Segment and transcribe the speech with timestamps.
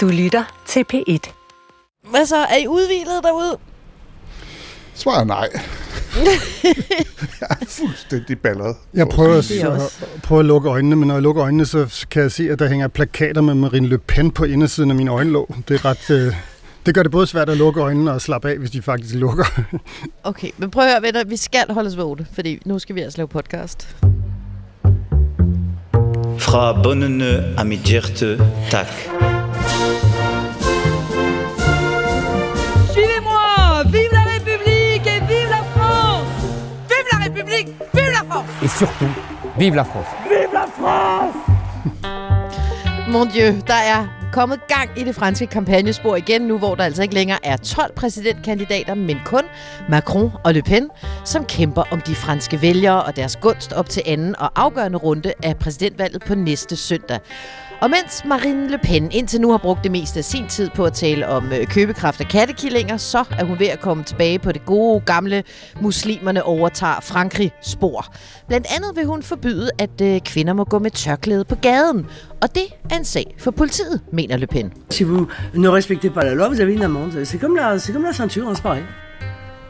[0.00, 1.32] Du lytter til P1.
[2.10, 2.36] Hvad så?
[2.36, 3.58] Er I udvilet derude?
[4.94, 5.48] Svaret nej.
[7.40, 8.76] jeg er fuldstændig balleret.
[8.94, 12.06] Jeg prøver, er så, også- prøver at lukke øjnene, men når jeg lukker øjnene, så
[12.10, 15.10] kan jeg se, at der hænger plakater med Marine Le Pen på indersiden af mine
[15.10, 15.54] øjenlåg.
[15.68, 16.10] Det er ret...
[16.10, 16.34] Øh,
[16.86, 19.62] det gør det både svært at lukke øjnene og slappe af, hvis de faktisk lukker.
[20.24, 21.24] Okay, men prøv at høre, venner.
[21.24, 23.96] Vi skal holde os vågne, fordi nu skal vi altså lave podcast.
[26.38, 28.38] Fra bundene af mit hjerte,
[28.70, 28.86] tak.
[38.62, 41.36] Vive la France Et surtout, vive la France
[43.12, 47.02] Mon Dieu, der er kommet gang i det franske kampagnespor igen nu, hvor der altså
[47.02, 49.42] ikke længere er 12 præsidentkandidater, men kun
[49.88, 50.88] Macron og Le Pen,
[51.24, 55.32] som kæmper om de franske vælgere og deres gunst op til anden og afgørende runde
[55.42, 57.18] af præsidentvalget på næste søndag.
[57.80, 60.84] Og mens Marine Le Pen indtil nu har brugt det meste af sin tid på
[60.84, 64.52] at tale om øh, købekraft af kattekillinger, så er hun ved at komme tilbage på
[64.52, 65.42] det gode, gamle
[65.80, 68.14] muslimerne overtager Frankrig-spor.
[68.48, 72.06] Blandt andet vil hun forbyde, at øh, kvinder må gå med tørklæde på gaden.
[72.42, 74.72] Og det er en sag for politiet, mener Le Pen.
[74.90, 77.24] Si vous ne respectez pas la loi, vous avez une amende.
[77.24, 78.54] C'est comme la, c'est comme la ceinture, hein,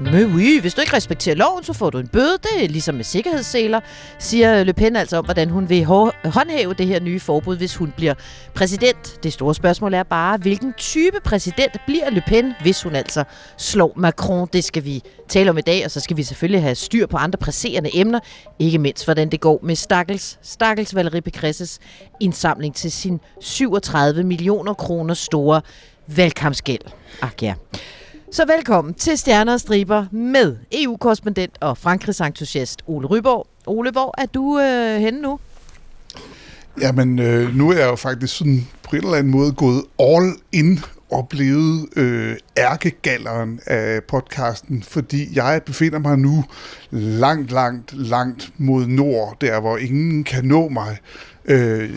[0.00, 2.38] men oui, hvis du ikke respekterer loven, så får du en bøde.
[2.42, 3.80] Det er ligesom med sikkerhedsseler,
[4.18, 7.92] siger Le Pen altså om, hvordan hun vil håndhæve det her nye forbud, hvis hun
[7.96, 8.14] bliver
[8.54, 9.22] præsident.
[9.22, 13.24] Det store spørgsmål er bare, hvilken type præsident bliver Le Pen, hvis hun altså
[13.56, 14.48] slår Macron.
[14.52, 17.16] Det skal vi tale om i dag, og så skal vi selvfølgelig have styr på
[17.16, 18.20] andre presserende emner.
[18.58, 21.78] Ikke mindst, hvordan det går med Stakkels, Stakkels Valérie Pécresses
[22.20, 25.60] indsamling til sin 37 millioner kroner store
[26.06, 26.82] valgkampsgæld.
[27.22, 27.54] Ak ja.
[28.32, 33.46] Så velkommen til Stjerner og Striber med EU-korrespondent og Frankrigs entusiast Ole Ryborg.
[33.66, 35.38] Ole, hvor er du øh, henne nu?
[36.80, 40.32] Jamen, øh, nu er jeg jo faktisk sådan på en eller anden måde gået all
[40.52, 46.44] in og blevet øh, ærkegalleren af podcasten, fordi jeg befinder mig nu
[46.90, 50.96] langt, langt, langt mod nord, der hvor ingen kan nå mig.
[51.50, 51.90] Øh,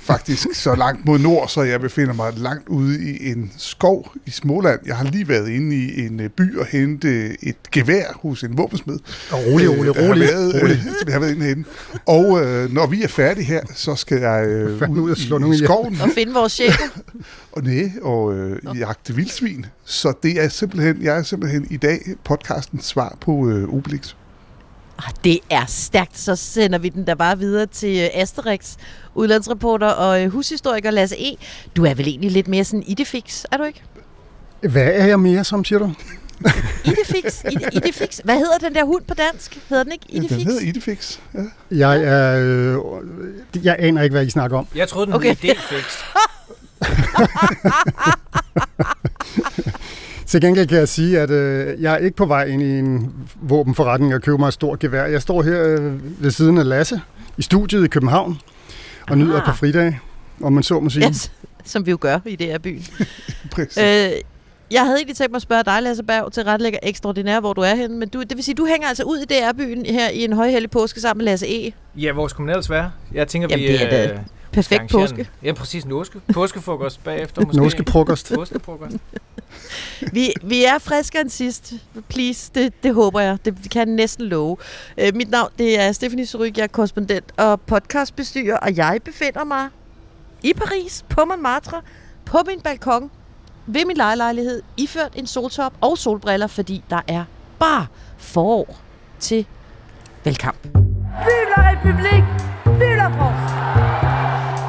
[0.00, 4.30] faktisk så langt mod nord, så jeg befinder mig langt ude i en skov i
[4.30, 4.80] Småland.
[4.86, 8.58] Jeg har lige været inde i en øh, by og hente et gevær hos en
[8.58, 8.98] våbensmed.
[9.30, 10.76] Og rolig, Ole, Øh, jeg har rolig, været, rolig.
[10.76, 11.64] Øh, jeg har været inde henne.
[12.06, 15.38] Og øh, når vi er færdige her, så skal jeg øh, ud ud at slå
[15.38, 15.64] i ihjel.
[15.64, 16.88] skoven Og finde vores chefer.
[17.52, 19.66] og næ, og øh, jagte vildsvin.
[19.84, 24.14] Så det er simpelthen, jeg er simpelthen i dag podcastens svar på øh, Obelix.
[24.98, 26.18] Ah, Det er stærkt.
[26.18, 28.74] Så sender vi den der bare videre til øh, Asterix,
[29.14, 31.36] udlandsreporter og øh, hushistoriker Lasse E.
[31.76, 33.82] Du er vel egentlig lidt mere sådan idefix, er du ikke?
[34.60, 35.92] Hvad er jeg mere som, siger du?
[36.84, 37.44] Idefix?
[37.52, 38.20] Ide- Idefix?
[38.24, 39.58] Hvad hedder den der hund på dansk?
[39.68, 40.44] Hedder den ikke Ja, den Idefix?
[40.44, 41.18] hedder Idefix.
[41.34, 41.40] Ja.
[41.70, 42.40] Jeg er...
[42.40, 42.76] Øh,
[43.64, 44.66] jeg aner ikke, hvad I snakker om.
[44.74, 45.34] Jeg troede, den Okay.
[45.42, 46.04] hed idéfix.
[50.28, 53.12] Til gengæld kan jeg sige, at øh, jeg er ikke på vej ind i en
[53.42, 55.04] våbenforretning og købe mig et stort gevær.
[55.04, 57.00] Jeg står her øh, ved siden af Lasse
[57.36, 58.38] i studiet i København
[59.10, 59.44] og nyder Ah.
[59.46, 59.98] på fridag,
[60.42, 61.08] om man så må sige.
[61.08, 61.32] Yes,
[61.64, 62.84] som vi jo gør i det her byen.
[63.54, 63.78] Præcis.
[63.78, 64.10] Øh,
[64.70, 67.60] jeg havde egentlig tænkt mig at spørge dig, Lasse Berg, til retlægger ekstraordinær, hvor du
[67.60, 67.96] er henne.
[67.96, 70.70] Men du, det vil sige, du hænger altså ud i DR-byen her i en højhellig
[70.70, 71.72] påske sammen med Lasse E.
[71.96, 72.90] Ja, man ellers være?
[73.12, 73.72] Jeg tænker, Jamen, vi...
[73.72, 74.18] det er øh,
[74.52, 75.20] Perfekt påske.
[75.20, 75.86] en- Ja, præcis.
[75.86, 76.20] Norske.
[76.34, 77.60] Påskefrokost bagefter måske.
[77.60, 78.32] norske frokost.
[78.34, 78.96] Påskefrokost.
[80.12, 81.72] Vi, vi er friskere end sidst.
[82.08, 83.38] Please, det, det håber jeg.
[83.44, 84.56] Det kan jeg næsten love.
[84.98, 89.44] Øh, mit navn det er Stephanie Suryk, jeg er korrespondent og podcastbestyrer, og jeg befinder
[89.44, 89.68] mig
[90.42, 91.80] i Paris, på Montmartre,
[92.24, 93.10] på min balkon,
[93.66, 97.24] ved min lejelejlighed, iført en soltop og solbriller, fordi der er
[97.58, 97.86] bare
[98.18, 98.78] forår
[99.20, 99.46] til
[100.24, 100.58] valgkamp.
[100.64, 102.24] Vive la République
[102.78, 104.07] Vive la France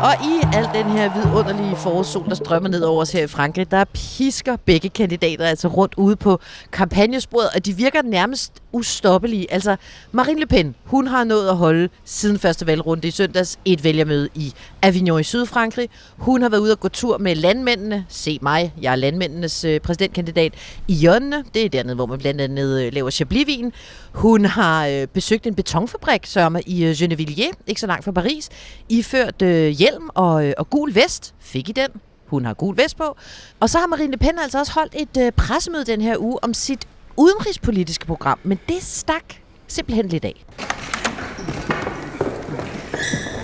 [0.04, 3.72] og i al den her vidunderlige forårssol, der strømmer ned over os her i Frankrig,
[3.72, 6.40] der pisker begge kandidater altså rundt ude på
[6.72, 9.54] kampagnesporet, og de virker nærmest ustoppelige.
[9.54, 9.76] Altså,
[10.12, 14.30] Marine Le Pen, hun har nået at holde siden første valgrunde i søndags et vælgermøde
[14.36, 15.90] i Avignon i Sydfrankrig.
[16.18, 18.06] Hun har været ude og gå tur med landmændene.
[18.10, 20.54] Se mig, jeg er landmændenes øh, præsidentkandidat
[20.88, 21.44] i Jønne.
[21.54, 23.74] Det er dernede, hvor man blandt andet øh, laver chablisvin.
[24.14, 28.50] Hun har øh, besøgt en betonfabrik, sørme, i øh, Gennevilliers, ikke så langt fra Paris.
[28.90, 31.34] Iført øh, hjelm og, øh, og gul vest.
[31.40, 31.90] Fik I den?
[32.26, 33.18] Hun har gul vest på.
[33.60, 36.44] Og så har Marine Le Pen altså også holdt et øh, pressemøde den her uge
[36.44, 36.88] om sit
[37.18, 38.40] udenrigspolitiske program.
[38.44, 39.24] Men det stak
[39.68, 40.46] simpelthen lidt af.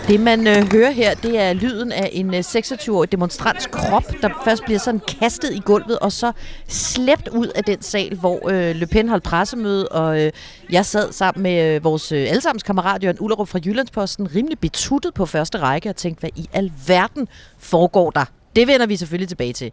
[0.07, 4.29] Det man øh, hører her, det er lyden af en øh, 26-årig demonstrants krop, der
[4.45, 6.31] først bliver sådan kastet i gulvet, og så
[6.67, 10.31] slæbt ud af den sal, hvor øh, Le Pen holdt pressemøde, og øh,
[10.71, 15.13] jeg sad sammen med øh, vores øh, allesammens kammerat Jørgen Ullerup fra Jyllandsposten, rimelig betuttet
[15.13, 17.27] på første række, og tænkte, hvad i alverden
[17.57, 18.25] foregår der
[18.55, 19.71] Det vender vi selvfølgelig tilbage til.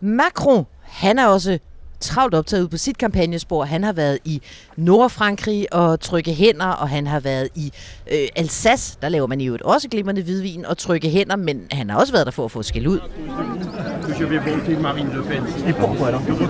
[0.00, 1.58] Macron, han er også
[2.00, 3.64] travlt optaget ud på sit kampagnespor.
[3.64, 4.42] Han har været i
[4.76, 7.72] Nordfrankrig og trykke hænder, og han har været i
[8.12, 11.98] øh, Alsace, der laver man jo også glimrende hvidvin og trykke hænder, men han har
[11.98, 13.00] også været der for at få skæld ud.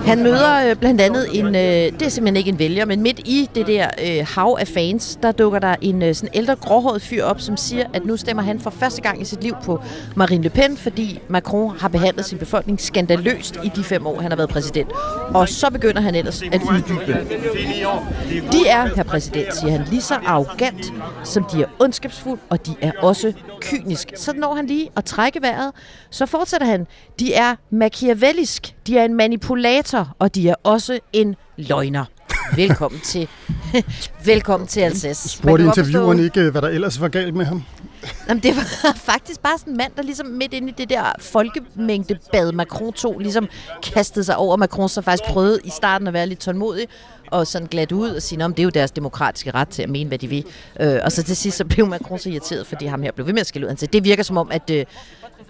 [0.05, 3.19] Han møder øh, blandt andet en, øh, det er simpelthen ikke en vælger, men midt
[3.19, 7.01] i det der øh, hav af fans, der dukker der en øh, sådan ældre gråhåret
[7.01, 9.81] fyr op, som siger, at nu stemmer han for første gang i sit liv på
[10.15, 14.31] Marine Le Pen, fordi Macron har behandlet sin befolkning skandaløst i de fem år, han
[14.31, 14.89] har været præsident.
[15.33, 17.17] Og så begynder han ellers at uddybe.
[18.51, 20.93] De er, herr præsident, siger han, lige så arrogant,
[21.23, 24.11] som de er ondskabsfuld, og de er også kynisk.
[24.15, 25.71] Så når han lige at trække vejret,
[26.09, 26.87] så fortsætter han.
[27.19, 32.05] De er machiavellisk, de er en manipulator, og de er også en løgner.
[32.55, 33.27] Velkommen til,
[34.25, 35.29] velkommen til Alsace.
[35.29, 37.63] Spurgte intervieweren forstå- ikke, hvad der ellers var galt med ham?
[38.29, 41.03] Jamen, det var faktisk bare sådan en mand, der ligesom midt inde i det der
[41.19, 43.47] folkemængdebad, Macron tog, ligesom
[43.83, 46.87] kastede sig over Macron, så faktisk prøvede i starten at være lidt tålmodig,
[47.31, 49.89] og sådan glat ud og sige, om det er jo deres demokratiske ret til at
[49.89, 50.45] mene, hvad de vil.
[50.79, 53.33] Øh, og så til sidst så blev Macron så irriteret, fordi ham her blev ved
[53.33, 53.69] med at skille ud.
[53.69, 54.85] Han sagde, det virker som om, at øh,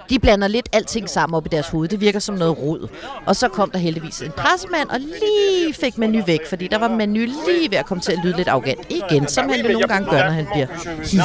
[0.10, 1.88] de blander lidt alting sammen op i deres hoved.
[1.88, 2.88] Det virker som noget rod.
[3.26, 6.88] Og så kom der heldigvis en pressemand og lige fik Manu væk, fordi der var
[6.88, 9.88] Manu lige ved at komme til at lyde lidt arrogant igen, som han jo nogle
[9.88, 10.68] gange gør, når han bliver
[11.02, 11.20] hissig.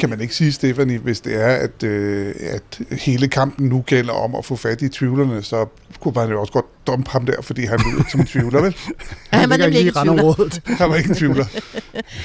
[0.00, 4.12] Kan man ikke sige, Stefanie, hvis det er, at, øh, at hele kampen nu gælder
[4.12, 5.66] om at få fat i tvivlerne, så
[6.00, 8.60] kunne man jo også godt dumpe ham der, fordi han lyder ikke som en tvivler,
[8.62, 8.76] vel?
[9.30, 9.96] Han var ligger nemlig ikke i i tvivl.
[9.96, 10.60] randområdet.
[10.78, 11.44] Han var ikke en tvivler.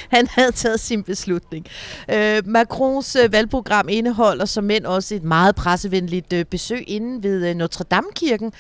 [0.09, 1.65] Han havde taget sin beslutning.
[2.13, 7.49] Øh, Macrons øh, valgprogram indeholder som mænd også et meget pressevenligt øh, besøg inde ved
[7.49, 8.51] øh, Notre Dame-kirken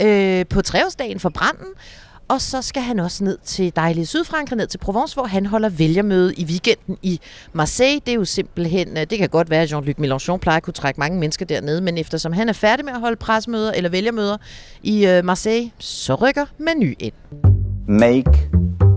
[0.00, 1.66] øh, på treårsdagen for branden.
[2.28, 5.68] Og så skal han også ned til dejlige Sydfrankrig, ned til Provence, hvor han holder
[5.68, 7.20] vælgermøde i weekenden i
[7.52, 8.00] Marseille.
[8.00, 10.74] Det er jo simpelthen, øh, det kan godt være, at Jean-Luc Mélenchon plejer at kunne
[10.74, 14.36] trække mange mennesker dernede, men eftersom han er færdig med at holde pressemøder eller vælgermøder
[14.82, 17.14] i øh, Marseille, så rykker Manu ind.
[17.88, 18.50] Make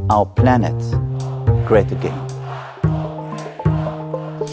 [0.10, 0.82] our planet
[1.68, 2.31] great again.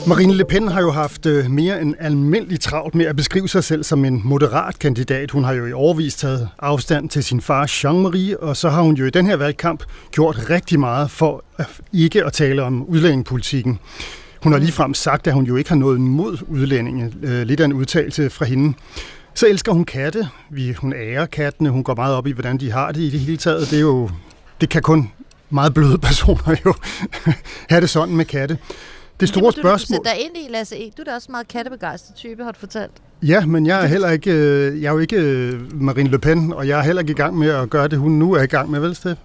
[0.09, 3.65] Marine Le Pen har jo haft øh, mere end almindelig travlt med at beskrive sig
[3.65, 5.31] selv som en moderat kandidat.
[5.31, 8.95] Hun har jo i overvis taget afstand til sin far Jean-Marie, og så har hun
[8.95, 13.79] jo i den her valgkamp gjort rigtig meget for at ikke at tale om udlændingepolitikken.
[14.43, 17.13] Hun har ligefrem sagt, at hun jo ikke har noget imod udlændinge.
[17.23, 18.77] Øh, lidt af en udtalelse fra hende.
[19.35, 20.29] Så elsker hun katte.
[20.51, 21.71] Vi, hun ærer kattene.
[21.71, 23.71] Hun går meget op i, hvordan de har det i det hele taget.
[23.71, 24.11] Det, er jo,
[24.61, 25.11] det kan kun
[25.51, 26.75] meget bløde personer jo
[27.69, 28.59] have det sådan med katte.
[29.21, 29.99] Det store spørgsmål...
[29.99, 30.91] Du sætter dig ind i, Lasse E.
[30.97, 32.93] Du er da også meget kattebegejstret type, har du fortalt.
[33.23, 36.53] Ja, men jeg er heller ikke, øh, jeg er jo ikke øh, Marine Le Pen,
[36.53, 38.47] og jeg er heller ikke i gang med at gøre det, hun nu er i
[38.47, 39.21] gang med, vel, Steff?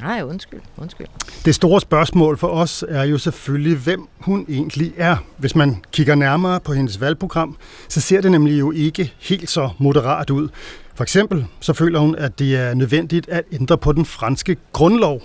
[0.00, 1.06] Nej, undskyld, undskyld.
[1.44, 5.16] Det store spørgsmål for os er jo selvfølgelig, hvem hun egentlig er.
[5.36, 7.56] Hvis man kigger nærmere på hendes valgprogram,
[7.88, 10.48] så ser det nemlig jo ikke helt så moderat ud.
[10.94, 15.22] For eksempel så føler hun, at det er nødvendigt at ændre på den franske grundlov.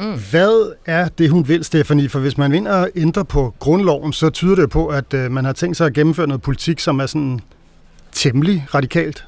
[0.00, 0.20] Mm.
[0.30, 2.08] Hvad er det, hun vil, Stefanie?
[2.08, 5.44] For hvis man vinder at ændre på grundloven, så tyder det på, at øh, man
[5.44, 7.40] har tænkt sig at gennemføre noget politik, som er sådan
[8.12, 9.24] temmelig radikalt.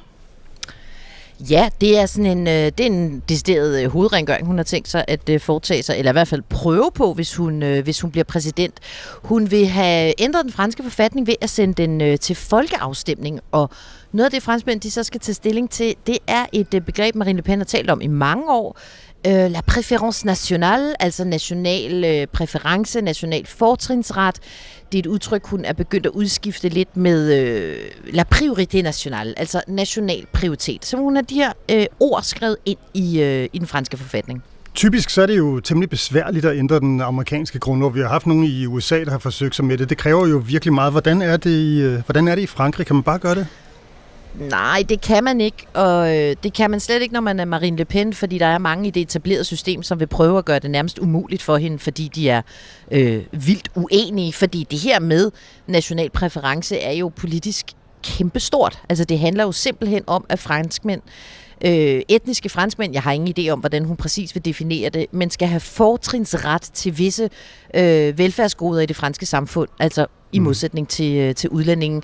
[1.51, 4.89] Ja, det er sådan en, øh, det er en decideret øh, hovedrengøring, hun har tænkt
[4.89, 8.01] sig at øh, foretage sig, eller i hvert fald prøve på, hvis hun, øh, hvis
[8.01, 8.75] hun bliver præsident.
[9.23, 13.71] Hun vil have ændret den franske forfatning ved at sende den øh, til folkeafstemning, og
[14.13, 17.15] noget af det franskmænd, de så skal tage stilling til, det er et øh, begreb,
[17.15, 18.79] Marine Le Pen har talt om i mange år,
[19.27, 24.37] øh, la préférence nationale, altså national øh, præference, national fortrinsret.
[24.93, 27.77] Det er et udtryk, hun er begyndt at udskifte lidt med øh,
[28.13, 30.85] la priorité nationale, altså national prioritet.
[30.85, 34.43] Så hun har de her øh, ord skrevet ind i, øh, i den franske forfatning.
[34.75, 37.95] Typisk så er det jo temmelig besværligt at ændre den amerikanske grundlov.
[37.95, 39.91] Vi har haft nogen i USA, der har forsøgt sig med det.
[39.91, 40.93] Det kræver jo virkelig meget.
[40.93, 42.87] Hvordan er det i, øh, hvordan er det i Frankrig?
[42.87, 43.47] Kan man bare gøre det?
[44.39, 47.45] Nej, det kan man ikke, og øh, det kan man slet ikke, når man er
[47.45, 50.45] Marine Le Pen, fordi der er mange i det etablerede system, som vil prøve at
[50.45, 52.43] gøre det nærmest umuligt for hende, fordi de er
[52.91, 55.31] øh, vildt uenige, fordi det her med
[55.67, 57.67] national præference er jo politisk
[58.03, 58.79] kæmpestort.
[58.89, 61.03] Altså det handler jo simpelthen om, at franskmænd,
[61.65, 65.31] øh, etniske franskmænd, jeg har ingen idé om, hvordan hun præcis vil definere det, men
[65.31, 67.31] skal have fortrinsret til visse
[67.75, 72.03] øh, velfærdsgoder i det franske samfund, altså i modsætning til, øh, til udlændingen.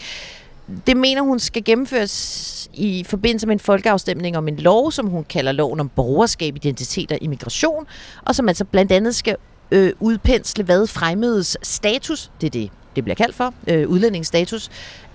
[0.87, 5.25] Det mener hun skal gennemføres i forbindelse med en folkeafstemning om en lov, som hun
[5.25, 7.87] kalder loven om borgerskab, identitet og immigration,
[8.25, 9.37] og som altså blandt andet skal
[9.71, 14.71] øh, udpensle, hvad fremmedes status, det er det, det bliver kaldt for, øh, udlændingsstatus,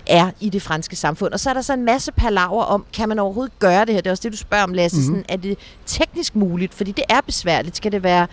[0.06, 1.32] er i det franske samfund.
[1.32, 4.00] Og så er der så en masse palaver om, kan man overhovedet gøre det her?
[4.00, 4.96] Det er også det, du spørger om, Lasse.
[4.96, 5.14] Mm-hmm.
[5.14, 6.74] Sådan, er det teknisk muligt?
[6.74, 7.76] Fordi det er besværligt.
[7.76, 8.26] Skal det være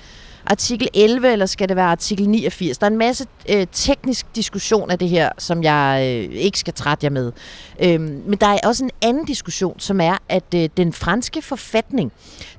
[0.46, 2.78] artikel 11, eller skal det være artikel 89?
[2.78, 6.74] Der er en masse øh, teknisk diskussion af det her, som jeg øh, ikke skal
[6.74, 7.32] trætte jer med.
[7.80, 12.12] Øhm, men der er også en anden diskussion, som er, at øh, den franske forfatning,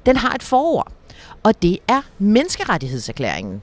[0.06, 0.92] den har et forord,
[1.42, 3.62] og det er menneskerettighedserklæringen.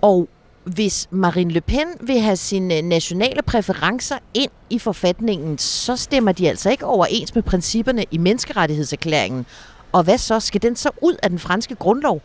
[0.00, 0.28] Og
[0.64, 6.32] hvis Marine Le Pen vil have sine øh, nationale præferencer ind i forfatningen, så stemmer
[6.32, 9.46] de altså ikke overens med principperne i menneskerettighedserklæringen.
[9.92, 10.40] Og hvad så?
[10.40, 12.22] Skal den så ud af den franske grundlov?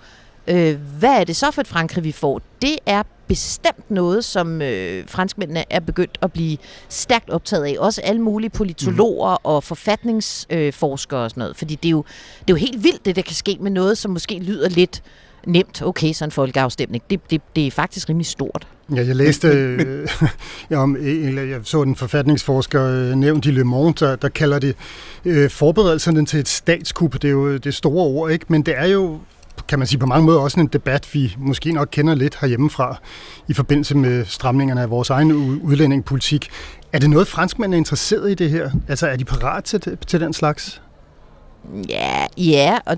[0.48, 2.42] Øh, hvad er det så for et Frankrig, vi får?
[2.62, 6.58] Det er bestemt noget, som øh, franskmændene er begyndt at blive
[6.90, 7.76] stærkt optaget af.
[7.80, 9.38] Også alle mulige politologer mm.
[9.44, 11.58] og forfatningsforskere og sådan noget.
[11.58, 12.04] Fordi det er, jo,
[12.40, 15.04] det er jo helt vildt, det der kan ske med noget, som måske lyder lidt
[15.48, 15.82] nemt.
[15.82, 17.04] Okay, så en folkeafstemning.
[17.10, 18.68] Det, det, det er faktisk rimelig stort.
[18.96, 20.08] Ja, jeg læste, øh,
[20.72, 20.98] ja, om,
[21.50, 24.76] jeg så en forfatningsforsker øh, nævnt i Le Monde, der, der kalder det
[25.26, 27.14] øh, forberedelserne til et statskup.
[27.14, 28.46] Det er jo det store ord, ikke?
[28.50, 29.20] Men det er jo
[29.68, 32.98] kan man sige, på mange måder også en debat, vi måske nok kender lidt herhjemmefra
[33.48, 35.32] i forbindelse med stramningerne af vores egen
[35.64, 36.50] udlændingepolitik.
[36.94, 38.72] Er det noget, franskmænd er interesseret i det her?
[38.88, 40.82] Altså, er de parat til, til den slags?
[41.90, 42.98] Ja, ja, og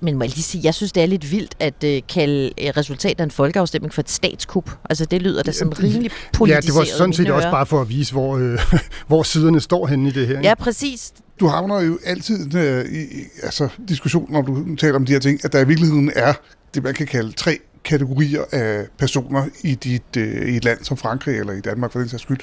[0.00, 2.68] men må jeg lige sige, jeg synes, det er lidt vildt at uh, kalde uh,
[2.76, 4.70] resultatet af en folkeafstemning for et statskup.
[4.90, 6.64] Altså, det lyder da sådan rimelig politiseret.
[6.64, 8.58] Ja, det var sådan set også bare for at vise, hvor, øh,
[9.08, 10.36] hvor siderne står henne i det her.
[10.36, 10.48] Ikke?
[10.48, 11.12] Ja, præcis.
[11.40, 13.04] Du havner jo altid øh, i
[13.42, 16.32] altså, diskussion, når du taler om de her ting, at der i virkeligheden er
[16.74, 20.96] det, man kan kalde tre kategorier af personer i, dit, øh, i et land som
[20.96, 22.38] Frankrig eller i Danmark for den sags skyld.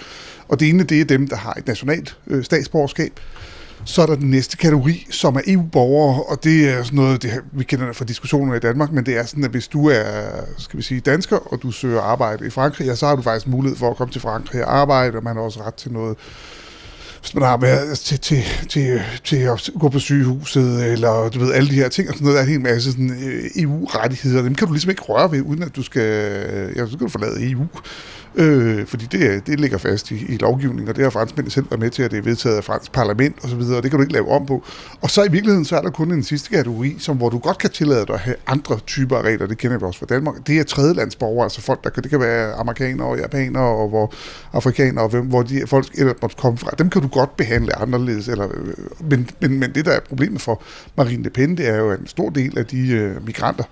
[0.48, 3.20] Og det ene, det er dem, der har et nationalt øh, statsborgerskab.
[3.86, 7.32] Så er der den næste kategori, som er EU-borgere, og det er sådan noget, det
[7.32, 9.90] her, vi kender det fra diskussioner i Danmark, men det er sådan, at hvis du
[9.90, 10.04] er,
[10.58, 13.48] skal vi sige, dansker, og du søger arbejde i Frankrig, ja, så har du faktisk
[13.48, 16.18] mulighed for at komme til Frankrig og arbejde, og man har også ret til noget
[17.26, 21.54] hvis man har været til, til, til, til at gå på sygehuset, eller du ved,
[21.54, 24.42] alle de her ting, og sådan noget, der er en hel masse sådan, øh, EU-rettigheder,
[24.42, 26.02] dem kan du ligesom ikke røre ved, uden at du skal,
[26.76, 27.66] ja, så kan du forlade EU.
[28.38, 31.80] Øh, fordi det, det ligger fast i, i lovgivningen, og det har franskmændene selv været
[31.80, 34.14] med til, at det er vedtaget af fransk parlament osv., og, det kan du ikke
[34.14, 34.64] lave om på.
[35.02, 37.58] Og så i virkeligheden, så er der kun en sidste kategori, som, hvor du godt
[37.58, 40.48] kan tillade dig at have andre typer af regler, det kender vi også fra Danmark.
[40.48, 44.14] Det er tredjelandsborgere, altså folk, der det kan være amerikanere og japanere, og hvor
[44.54, 46.72] afrikanere, og hvem, hvor de folk ellers måtte komme fra.
[46.78, 48.48] Dem kan du godt behandle anderledes, eller,
[49.00, 50.62] men, men, men det, der er problemet for
[50.98, 53.64] Marine Le Pen, det er jo en stor del af de øh, migranter,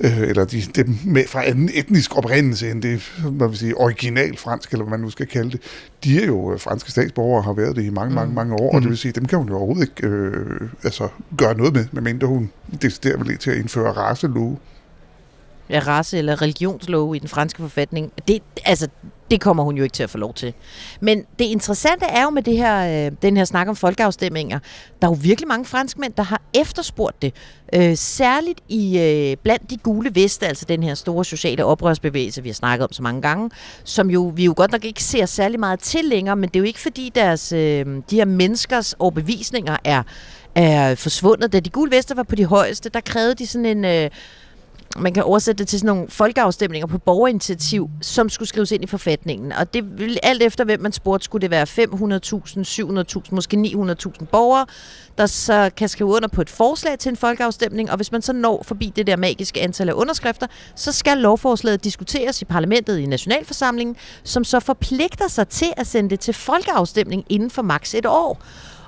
[0.00, 4.36] øh, eller de, dem med, fra anden etnisk oprindelse end det, man vil sige, original
[4.36, 5.60] fransk, eller hvad man nu skal kalde det,
[6.04, 8.34] de er jo øh, franske statsborgere og har været det i mange, mange, mm.
[8.34, 8.76] mange år, mm.
[8.76, 11.86] og det vil sige, dem kan hun jo overhovedet ikke øh, altså, gøre noget med,
[11.92, 12.50] medmindre hun
[12.82, 14.56] deciderer vel til at indføre racelove.
[15.78, 18.12] Race- eller religionslove i den franske forfatning.
[18.28, 18.88] Det, altså,
[19.30, 20.54] det kommer hun jo ikke til at få lov til.
[21.00, 24.58] Men det interessante er jo med det her, øh, den her snak om folkeafstemninger,
[25.02, 27.34] der er jo virkelig mange franskmænd, der har efterspurgt det.
[27.74, 32.48] Øh, særligt i øh, blandt de gule veste, altså den her store sociale oprørsbevægelse, vi
[32.48, 33.50] har snakket om så mange gange,
[33.84, 36.60] som jo vi jo godt nok ikke ser særlig meget til længere, men det er
[36.60, 40.02] jo ikke fordi deres, øh, de her menneskers overbevisninger er,
[40.54, 41.52] er forsvundet.
[41.52, 43.84] Da de gule veste var på de højeste, der krævede de sådan en...
[43.84, 44.10] Øh,
[44.96, 48.86] man kan oversætte det til sådan nogle folkeafstemninger på borgerinitiativ, som skulle skrives ind i
[48.86, 49.52] forfatningen.
[49.52, 54.24] Og det ville alt efter, hvem man spurgte, skulle det være 500.000, 700.000, måske 900.000
[54.24, 54.66] borgere,
[55.18, 58.32] der så kan skrive under på et forslag til en folkeafstemning, og hvis man så
[58.32, 63.06] når forbi det der magiske antal af underskrifter, så skal lovforslaget diskuteres i parlamentet i
[63.06, 68.06] nationalforsamlingen, som så forpligter sig til at sende det til folkeafstemning inden for maks et
[68.06, 68.42] år.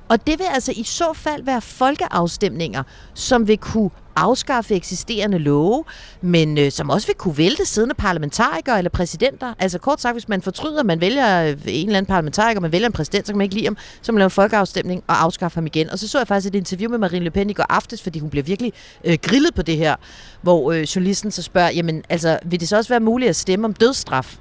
[0.09, 2.83] Og det vil altså i så fald være folkeafstemninger,
[3.15, 5.85] som vil kunne afskaffe eksisterende love,
[6.21, 9.55] men øh, som også vil kunne vælte siddende parlamentarikere eller præsidenter.
[9.59, 12.87] Altså kort sagt, hvis man fortryder, man vælger øh, en eller anden parlamentariker, man vælger
[12.87, 15.57] en præsident, så kan man ikke lide ham, så man laver en folkeafstemning og afskaffe
[15.57, 15.91] ham igen.
[15.91, 18.19] Og så så jeg faktisk et interview med Marine Le Pen i går aftes, fordi
[18.19, 18.73] hun bliver virkelig
[19.05, 19.97] øh, grillet på det her,
[20.43, 23.65] hvor øh, journalisten så spørger, jamen altså, vil det så også være muligt at stemme
[23.65, 24.39] om dødsstraf?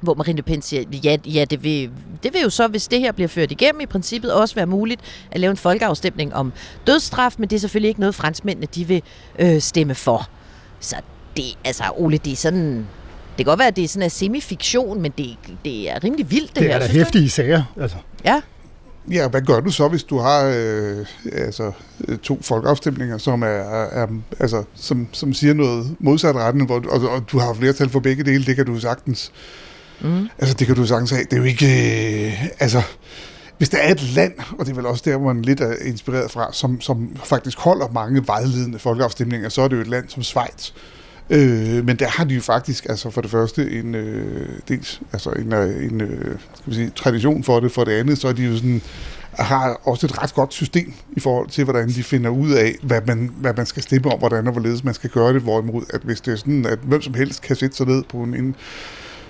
[0.00, 1.90] Hvor Marine Le Pen siger, ja, ja det, vil,
[2.22, 5.00] det vil jo så, hvis det her bliver ført igennem, i princippet også være muligt
[5.30, 6.52] at lave en folkeafstemning om
[6.86, 9.02] dødsstraf, men det er selvfølgelig ikke noget, franskmændene de vil
[9.38, 10.28] øh, stemme for.
[10.80, 10.96] Så
[11.36, 12.86] det, altså Ole, det er sådan...
[13.38, 16.30] Det kan godt være, at det er sådan en semifiktion, men det, det er rimelig
[16.30, 16.78] vildt, det, det her.
[16.78, 17.96] Det er da hæftige sager, altså.
[18.24, 18.40] Ja.
[19.10, 21.72] Ja, hvad gør du så, hvis du har øh, altså,
[22.22, 24.06] to folkeafstemninger, som er, er
[24.40, 28.24] altså, som, som siger noget modsat retten, hvor, og, og du har flertal for begge
[28.24, 29.32] dele, det kan du sagtens
[30.00, 30.28] Mm.
[30.38, 31.24] Altså, det kan du sagtens have.
[31.24, 31.66] Det er jo ikke...
[32.26, 32.82] Øh, altså,
[33.58, 35.74] hvis der er et land, og det er vel også der, hvor man lidt er
[35.84, 40.08] inspireret fra, som, som faktisk holder mange vejledende folkeafstemninger, så er det jo et land
[40.08, 40.72] som Schweiz.
[41.30, 45.30] Øh, men der har de jo faktisk, altså for det første, en, øh, dels, altså
[45.30, 48.32] en, øh, en øh, skal vi sige, tradition for det, for det andet, så er
[48.32, 48.82] de jo sådan,
[49.32, 53.00] har også et ret godt system i forhold til, hvordan de finder ud af, hvad
[53.06, 56.00] man, hvad man skal stemme om, hvordan og hvorledes man skal gøre det, hvorimod at
[56.00, 58.56] hvis det er sådan, at hvem som helst kan sætte sig ned på en, en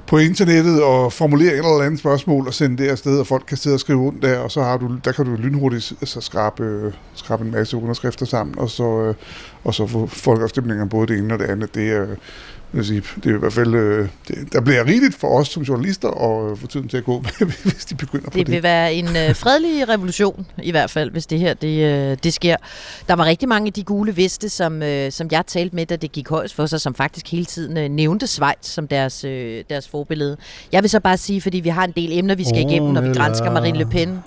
[0.06, 3.56] på internettet og formulere et eller andet spørgsmål og sende det afsted, og folk kan
[3.56, 6.20] sidde og skrive rundt der, og så har du, der kan du lynhurtigt så altså
[6.20, 9.14] skrabe, øh, skrabe en masse underskrifter sammen, og så, øh,
[9.64, 11.74] og så få folkeafstemninger både det ene og det andet.
[11.74, 12.06] Det er,
[12.72, 16.58] det er i hvert fald, øh, det, der bliver rigeligt for os som journalister at
[16.58, 17.24] få tiden til at gå,
[17.64, 18.54] hvis de begynder på Det det.
[18.54, 22.32] vil være en øh, fredelig revolution, i hvert fald, hvis det her det, øh, det
[22.34, 22.56] sker.
[23.08, 25.96] Der var rigtig mange af de gule veste, som, øh, som jeg talte med, da
[25.96, 29.64] det gik højst for sig, som faktisk hele tiden øh, nævnte Schweiz som deres, øh,
[29.70, 30.36] deres forbillede.
[30.72, 32.90] Jeg vil så bare sige, fordi vi har en del emner, vi skal Åh, igennem,
[32.92, 33.22] når vi Nella.
[33.22, 34.18] grænsker Marine Le Pen.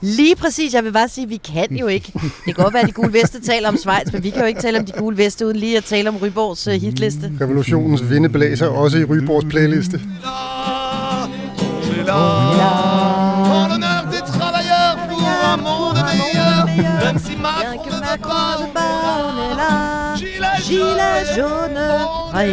[0.00, 2.12] Lige præcis, jeg vil bare sige, at vi kan jo ikke.
[2.46, 4.46] Det kan godt være, at de gule veste taler om Schweiz, men vi kan jo
[4.46, 7.32] ikke tale om de gule veste, uden lige at tale om Ryborgs øh, hitliste.
[7.40, 10.00] Revolutionens vindeblæser også i Ryborgs playliste.
[12.08, 14.28] L'honneur des
[20.68, 21.86] Gilets jaune.
[22.34, 22.46] Ej.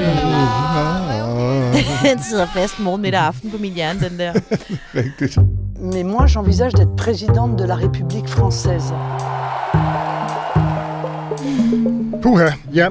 [2.04, 4.34] Den sidder fast morgen, middag og aften på min hjerne, den der.
[5.02, 5.38] Rigtigt.
[5.94, 8.94] Mais moi, j'envisage d'être présidente de la République française.
[12.22, 12.90] Puha, ja,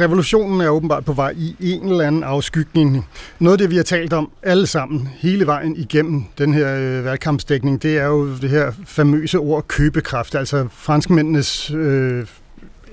[0.00, 3.06] revolutionen er åbenbart på vej i en eller anden afskygning.
[3.38, 7.04] Noget af det, vi har talt om alle sammen hele vejen igennem den her øh,
[7.04, 12.26] valgkampsdækning, det er jo det her famøse ord købekraft, altså franskmændenes øh,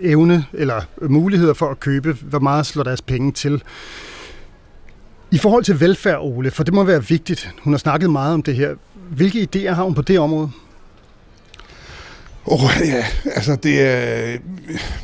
[0.04, 3.64] evne eller muligheder for at købe, hvor meget slår deres penge til.
[5.32, 8.44] I forhold til velfærd, Ole, for det må være vigtigt, hun har snakket meget om
[8.44, 8.76] det her.
[9.10, 10.50] Hvilke idéer har hun på det område?
[12.46, 14.38] Åh oh, ja, altså det er...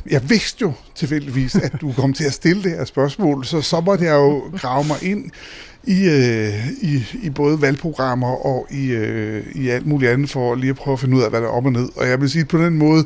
[0.09, 3.81] Jeg vidste jo tilfældigvis, at du kom til at stille det her spørgsmål, så så
[3.81, 5.31] måtte jeg jo grave mig ind
[5.83, 10.69] i, øh, i, i både valgprogrammer og i, øh, i alt muligt andet, for lige
[10.69, 11.89] at prøve at finde ud af, hvad der er op og ned.
[11.95, 13.05] Og jeg vil sige på den måde,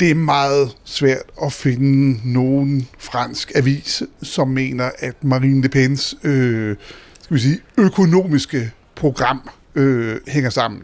[0.00, 6.16] det er meget svært at finde nogen fransk avis, som mener, at Marine Le Pens
[6.24, 6.76] øh,
[7.20, 10.82] skal vi sige, økonomiske program øh, hænger sammen.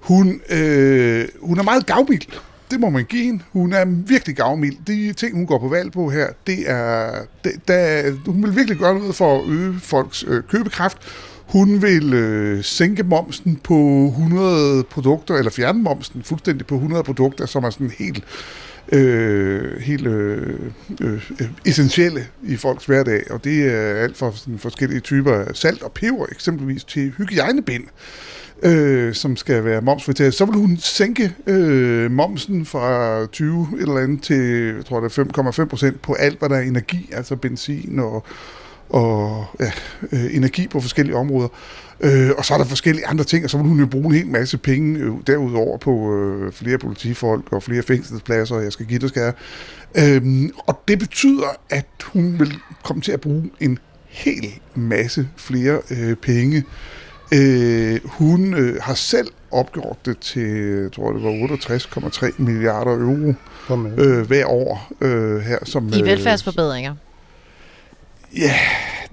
[0.00, 2.22] Hun, øh, hun er meget gavmild.
[2.70, 3.44] Det må man give hende.
[3.52, 4.76] Hun er virkelig gavmild.
[4.86, 7.12] De ting, hun går på valg på her, det er...
[7.44, 10.98] Det, der, hun vil virkelig gøre noget for at øge folks øh, købekraft.
[11.48, 17.46] Hun vil øh, sænke momsen på 100 produkter, eller fjerne momsen fuldstændig på 100 produkter,
[17.46, 18.24] som er sådan helt,
[18.92, 20.60] øh, helt øh,
[21.00, 21.30] øh,
[21.66, 23.30] essentielle i folks hverdag.
[23.30, 27.84] Og det er alt fra sådan forskellige typer af salt og peber, eksempelvis til hygiejnebind
[28.62, 30.34] øh, som skal være momsfritaget.
[30.34, 35.42] så vil hun sænke øh, momsen fra 20 eller andet til, jeg tror det er
[35.62, 38.24] 5,5 procent på alt, hvad der er energi, altså benzin og,
[38.88, 39.70] og ja,
[40.12, 41.48] øh, energi på forskellige områder.
[42.00, 44.12] Øh, og så er der forskellige andre ting, og så vil hun jo bruge en
[44.12, 48.86] hel masse penge øh, derudover på øh, flere politifolk og flere fængselspladser, og jeg skal
[48.86, 49.32] give det skal
[49.98, 55.80] øh, Og det betyder, at hun vil komme til at bruge en hel masse flere
[55.90, 56.64] øh, penge
[57.34, 60.48] Øh, hun øh, har selv opgjort det til,
[60.82, 63.34] jeg tror det var 68,3 milliarder euro
[63.98, 65.58] øh, hver år øh, her.
[65.64, 66.94] Som, I velfærdsforbedringer.
[68.36, 68.54] Ja,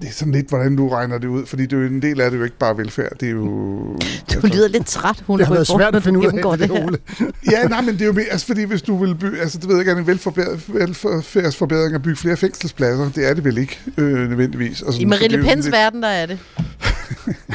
[0.00, 2.20] det er sådan lidt, hvordan du regner det ud, fordi det er jo en del
[2.20, 3.46] af det er jo ikke bare velfærd, det er jo...
[4.42, 6.76] Du lyder lidt træt, hun Det har været svært at finde ud af det, det
[6.78, 6.84] her.
[6.86, 6.98] Ole.
[7.52, 9.68] ja, nej, men det er jo mere, altså fordi hvis du vil bygge, altså det
[9.68, 14.28] ved jeg ikke, en velfærdsforbedring at bygge flere fængselspladser, det er det vel ikke øh,
[14.28, 14.82] nødvendigvis.
[14.82, 16.38] Altså, I Marie Le er Pens lidt- verden, der er det.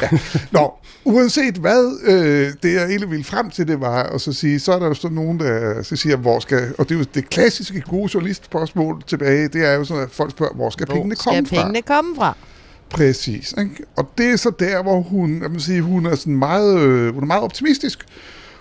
[0.01, 0.09] Ja.
[0.51, 0.73] Nå,
[1.05, 4.71] uanset hvad, øh, det jeg egentlig ville frem til, det var at så sige, så
[4.71, 7.29] er der jo sådan nogen, der så siger, hvor skal, og det er jo det
[7.29, 11.31] klassiske gode journalistspørgsmål tilbage, det er jo sådan, at folk spørger, hvor skal pengene Hvor
[11.31, 11.63] komme skal fra?
[11.63, 12.37] pengene komme fra?
[12.89, 13.53] Præcis.
[13.57, 13.75] Ikke?
[13.95, 17.23] Og det er så der, hvor hun, jeg sige, hun er sådan meget, øh, hun
[17.23, 18.05] er meget optimistisk.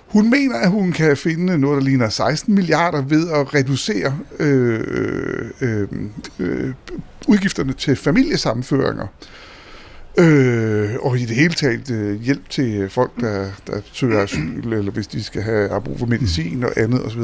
[0.06, 5.50] Hun mener, at hun kan finde noget, der ligner 16 milliarder ved at reducere øh,
[5.60, 5.88] øh,
[6.38, 6.74] øh,
[7.28, 9.06] udgifterne til familiesammenføringer.
[10.18, 14.92] Øh, og i det hele taget øh, hjælp til folk, der, der søger asyl, eller
[14.92, 17.20] hvis de skal have har brug for medicin og andet osv.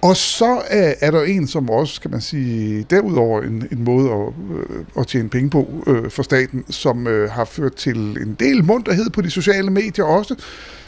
[0.00, 3.84] Og så er, øh, er der en, som også, kan man sige, derudover en, en
[3.84, 7.96] måde at, øh, at tjene penge på øh, for staten, som øh, har ført til
[7.96, 10.34] en del munterhed på de sociale medier også,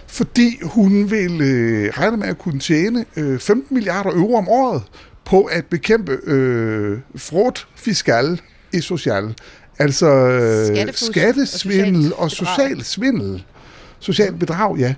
[0.07, 4.83] fordi hun vil øh, regne med at kunne tjene øh, 15 milliarder euro om året
[5.25, 8.41] på at bekæmpe øh, fraud fiskal
[8.73, 9.35] i social.
[9.79, 13.45] Altså øh, skattesvindel og og social svindel.
[13.99, 14.95] Social bedrag, ja.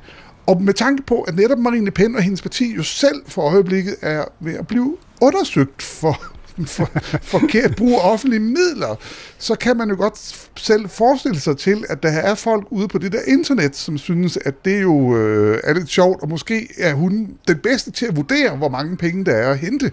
[0.46, 3.42] Og med tanke på, at netop Marine Le Pen og hendes parti jo selv for
[3.42, 6.32] øjeblikket er ved at blive undersøgt for
[6.66, 6.90] for,
[7.23, 8.96] forkert brug af offentlige midler,
[9.38, 12.99] så kan man jo godt selv forestille sig til, at der er folk ude på
[12.99, 16.94] det der internet, som synes, at det jo øh, er lidt sjovt, og måske er
[16.94, 19.92] hun den bedste til at vurdere, hvor mange penge der er at hente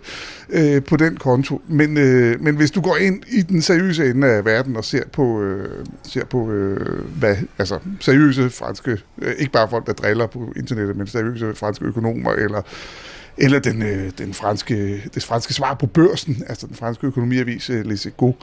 [0.50, 1.62] øh, på den konto.
[1.68, 5.04] Men, øh, men hvis du går ind i den seriøse ende af verden og ser
[5.14, 10.28] på, øh, ser på øh, hvad, altså, seriøse franske, øh, ikke bare folk, der driller
[10.28, 12.62] på internettet, men seriøse franske økonomer, eller
[13.38, 17.86] eller den, øh, den franske, det franske svar på børsen, altså den franske økonomiavis øh,
[17.86, 18.36] Les Echos,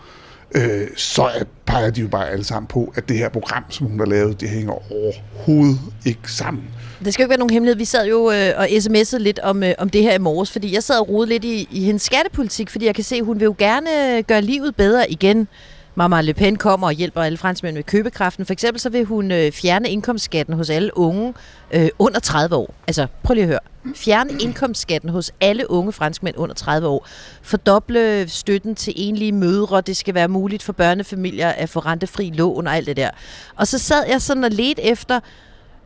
[0.54, 3.98] øh, så peger de jo bare alle sammen på, at det her program, som hun
[3.98, 6.64] har lavet, det hænger overhovedet ikke sammen.
[7.04, 7.78] Det skal jo ikke være nogen hemmelighed.
[7.78, 10.74] Vi sad jo øh, og sms'ede lidt om, øh, om det her i morges, fordi
[10.74, 13.40] jeg sad og rode lidt i, i hendes skattepolitik, fordi jeg kan se, at hun
[13.40, 15.48] vil jo gerne øh, gøre livet bedre igen.
[15.96, 18.46] Mama Le Pen kommer og hjælper alle franskmænd med købekraften.
[18.46, 21.34] For eksempel så vil hun øh, fjerne indkomstskatten hos alle unge
[21.72, 22.74] øh, under 30 år.
[22.86, 23.58] Altså, prøv lige at høre.
[23.94, 27.06] Fjerne indkomstskatten hos alle unge franskmænd under 30 år.
[27.42, 29.80] Fordoble støtten til enlige mødre.
[29.80, 33.10] Det skal være muligt for børnefamilier at få rentefri lån og alt det der.
[33.56, 35.20] Og så sad jeg sådan og ledte efter,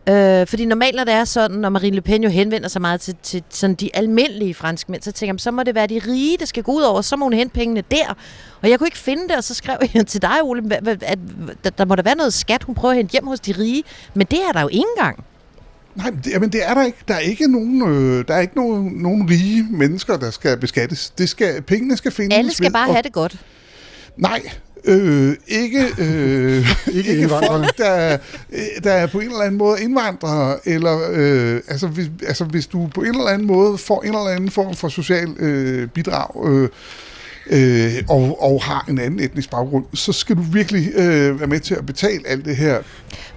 [0.08, 3.00] Øh, fordi normalt, når det er sådan, når Marine Le Pen jo henvender sig meget
[3.00, 6.36] til, til sådan de almindelige franskmænd, så tænker jeg, så må det være de rige,
[6.38, 8.14] der skal gå ud over, så må hun hente pengene der.
[8.62, 10.62] Og jeg kunne ikke finde det, og så skrev jeg til dig, Ole,
[11.02, 11.18] at,
[11.78, 13.82] der må der være noget skat, hun prøver at hente hjem hos de rige.
[14.14, 15.24] Men det er der jo ikke engang.
[15.94, 16.98] Nej, det, jamen det er der ikke.
[17.08, 21.10] Der er ikke nogen, øh, der er ikke nogen, nogen rige mennesker, der skal beskattes.
[21.18, 23.36] Det skal, pengene skal findes Alle skal ved, bare og- have det godt.
[24.16, 24.42] Nej,
[24.84, 28.18] øh, ikke, øh, ikke, ikke folk, der,
[28.52, 32.66] øh, der er på en eller anden måde indvandrere, eller øh, altså, hvis, altså hvis
[32.66, 36.48] du på en eller anden måde får en eller anden form for social øh, bidrag,
[36.48, 36.68] øh,
[37.50, 41.61] øh, og, og har en anden etnisk baggrund, så skal du virkelig øh, være med
[41.61, 42.78] til at betale alt det her.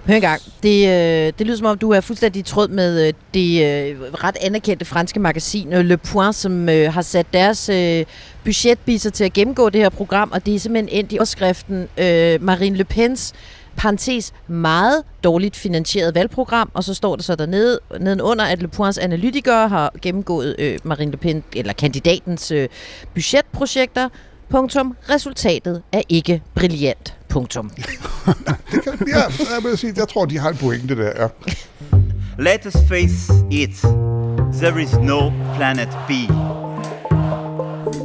[0.06, 0.42] Hør engang.
[0.62, 4.00] Det, øh, det lyder som om, du er fuldstændig i tråd med øh, det øh,
[4.24, 8.04] ret anerkendte franske magasin øh, Le Point, som øh, har sat deres øh,
[8.44, 12.42] budgetbiser til at gennemgå det her program, og det er simpelthen endt i overskriften øh,
[12.42, 13.32] Marine Le Pens
[13.76, 18.98] parentes meget dårligt finansieret valgprogram, og så står der så dernede nedenunder, at Le Points
[18.98, 22.68] analytikere har gennemgået øh, Marine Le Pen, eller kandidatens øh,
[23.14, 24.08] budgetprojekter,
[24.50, 27.70] punktum, resultatet er ikke brilliant, punktum.
[29.08, 29.22] Ja,
[29.54, 31.12] jeg, vil sige, jeg tror, de har en pointe der.
[31.22, 31.28] Ja.
[32.38, 33.76] Let us face it.
[34.60, 36.10] There is no planet B.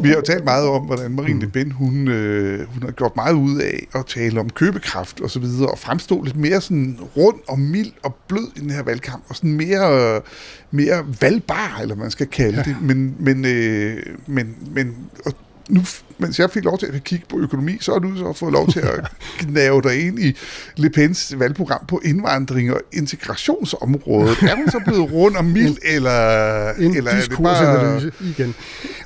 [0.01, 3.15] Vi har jo talt meget om, hvordan Marine Le Pen, hun, øh, hun har gjort
[3.15, 6.99] meget ud af at tale om købekraft og så videre, og fremstå lidt mere sådan
[7.17, 10.21] rund og mild og blød i den her valgkamp, og sådan mere, øh,
[10.71, 12.75] mere valgbar, eller man skal kalde det.
[12.81, 15.33] Men, men, øh, men, men og
[15.69, 15.81] nu,
[16.17, 18.71] mens jeg fik lov til at kigge på økonomi, så har du så fået lov
[18.71, 20.35] til at knæve dig ind i
[20.75, 24.37] Le Pens valgprogram på indvandring og integrationsområdet.
[24.41, 28.11] Er hun så blevet rund og mild, eller, En eller er det bare...
[28.21, 28.55] igen.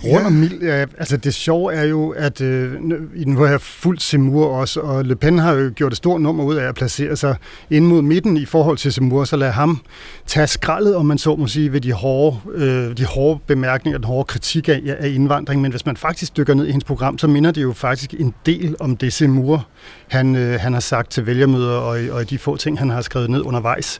[0.04, 2.74] Rund og mild, ja, altså det sjove er jo, at øh,
[3.16, 5.98] i den hvor jeg har fulgt Semur også, og Le Pen har jo gjort et
[5.98, 7.36] stort nummer ud af at placere sig
[7.70, 9.82] ind mod midten i forhold til Semur, så lad ham
[10.28, 14.06] tage skraldet, om man så må sige, ved de hårde, øh, de hårde bemærkninger, den
[14.06, 15.62] hårde kritik af, af indvandring.
[15.62, 18.34] Men hvis man faktisk dykker ned i hendes program, så minder det jo faktisk en
[18.46, 19.68] del om det Semur,
[20.08, 23.30] han, øh, han har sagt til vælgermøder og, og de få ting, han har skrevet
[23.30, 24.00] ned undervejs.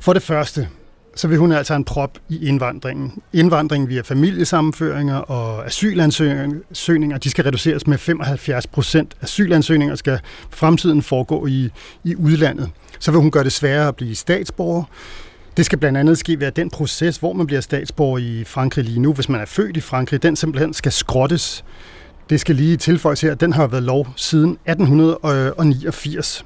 [0.00, 0.68] For det første,
[1.16, 3.22] så vil hun altså have en prop i indvandringen.
[3.32, 9.16] Indvandringen via familiesammenføringer og asylansøgninger, de skal reduceres med 75 procent.
[9.22, 11.70] Asylansøgninger skal fremtiden foregå i,
[12.04, 12.70] i udlandet.
[12.98, 14.84] Så vil hun gøre det sværere at blive statsborger.
[15.56, 18.84] Det skal blandt andet ske ved, at den proces, hvor man bliver statsborger i Frankrig
[18.84, 21.64] lige nu, hvis man er født i Frankrig, den simpelthen skal skrottes.
[22.30, 26.44] Det skal lige tilføjes her, at den har været lov siden 1889.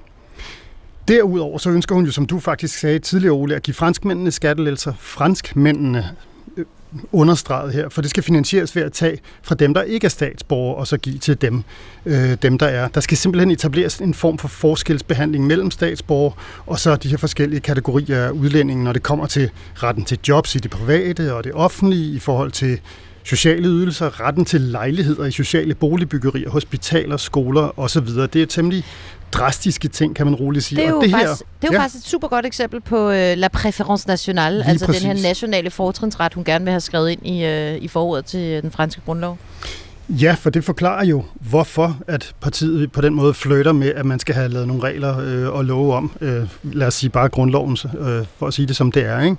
[1.08, 4.92] Derudover så ønsker hun jo, som du faktisk sagde tidligere, Ole, at give franskmændene skattelettelser.
[4.98, 6.10] Franskmændene
[6.56, 6.64] øh,
[7.12, 10.76] understreget her, for det skal finansieres ved at tage fra dem, der ikke er statsborgere,
[10.76, 11.62] og så give til dem,
[12.06, 12.88] øh, dem der er.
[12.88, 16.34] Der skal simpelthen etableres en form for forskelsbehandling mellem statsborgere,
[16.66, 20.54] og så de her forskellige kategorier af udlændinge, når det kommer til retten til jobs
[20.54, 22.80] i det private og det offentlige, i forhold til
[23.28, 28.06] sociale ydelser, retten til lejligheder i sociale boligbyggerier, hospitaler, skoler osv.
[28.06, 28.84] Det er temmelig
[29.32, 30.76] drastiske ting, kan man roligt sige.
[30.76, 31.78] Det er jo, og det faktisk, det er jo ja.
[31.78, 31.82] ja.
[31.82, 35.02] faktisk et super godt eksempel på øh, la préférence nationale, Lige altså præcis.
[35.02, 38.40] den her nationale fortrinsret, hun gerne vil have skrevet ind i, øh, i forordet til
[38.40, 39.38] øh, den franske grundlov.
[40.08, 44.18] Ja, for det forklarer jo, hvorfor at partiet på den måde flytter med, at man
[44.18, 47.78] skal have lavet nogle regler øh, og love om, øh, lad os sige bare grundloven,
[47.98, 49.20] øh, for at sige det som det er.
[49.20, 49.36] Ikke?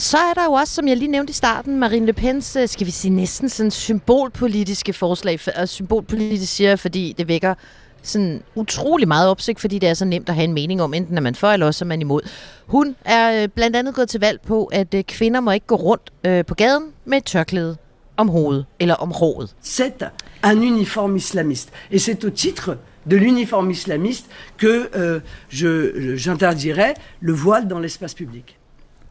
[0.00, 2.68] Så er der jo også, som jeg lige nævnte i starten, Marine Le Pens, øh,
[2.68, 5.38] skal vi sige, næsten sådan symbolpolitiske forslag.
[5.56, 7.54] Og øh, symbolpolitisk siger fordi det vækker
[8.02, 11.16] sådan utrolig meget opsigt, fordi det er så nemt at have en mening om, enten
[11.16, 12.20] er man for, eller også er man imod.
[12.66, 16.46] Hun er øh, blandt andet gået til valg på, at kvinder må ikke gå rundt
[16.46, 17.76] på gaden med et tørklæde
[18.16, 19.54] om hovedet, eller om håret.
[19.64, 20.06] Cette
[20.44, 21.72] un uniforme islamiste.
[21.90, 22.76] Et c'est au titre
[23.10, 24.24] de l'uniforme islamiste
[24.58, 28.56] que euh, je- j'interdirais le voile dans l'espace public.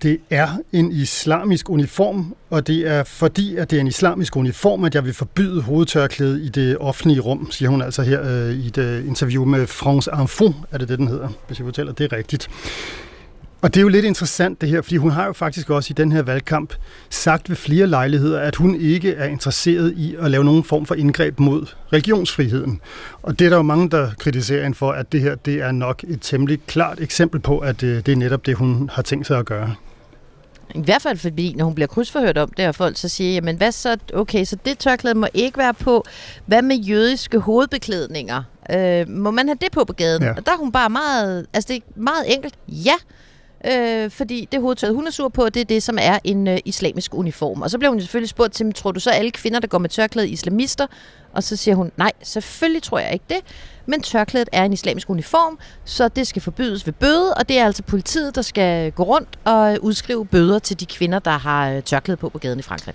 [0.02, 4.84] Det er en islamisk uniform, og det er fordi, at det er en islamisk uniform,
[4.84, 8.68] at jeg vil forbyde hovedtørklæde i det offentlige rum, siger hun altså her øh, i
[8.68, 12.14] et øh, interview med France Info, er det det, den hedder, hvis jeg fortæller det
[12.14, 12.50] er rigtigt.
[13.62, 15.94] Og det er jo lidt interessant det her, fordi hun har jo faktisk også i
[15.94, 16.74] den her valgkamp
[17.10, 20.96] sagt ved flere lejligheder, at hun ikke er interesseret i at lave nogen form for
[20.96, 22.82] indgreb mod religionsfriheden.
[23.24, 25.72] Og det er der jo mange, der kritiserer hende for, at det her det er
[25.72, 29.28] nok et temmelig klart eksempel på, at øh, det er netop det, hun har tænkt
[29.28, 29.76] sig at gøre.
[30.76, 33.58] I hvert fald fordi, når hun bliver krydsforhørt om det, og folk så siger, jamen
[33.58, 36.06] hvad så, okay, så det tørklæde må ikke være på.
[36.46, 38.44] Hvad med jødiske hovedbeklædninger?
[38.72, 40.24] Øh, må man have det på på gaden?
[40.24, 40.34] Ja.
[40.38, 42.96] Og der er hun bare meget, altså det er meget enkelt, ja.
[43.66, 46.58] Øh, fordi det hovedtøjet, hun er sur på, det er det, som er en øh,
[46.66, 47.62] islamisk uniform.
[47.62, 49.90] Og så bliver hun selvfølgelig spurgt til, tror du så, alle kvinder, der går med
[49.90, 50.88] tørklæde, islamister?
[51.34, 53.40] Og så siger hun, nej, selvfølgelig tror jeg ikke det.
[53.86, 57.66] Men tørklædet er en islamisk uniform, så det skal forbydes ved bøde, og det er
[57.66, 61.72] altså politiet, der skal gå rundt og øh, udskrive bøder til de kvinder, der har
[61.72, 62.94] øh, tørklæde på på gaden i Frankrig.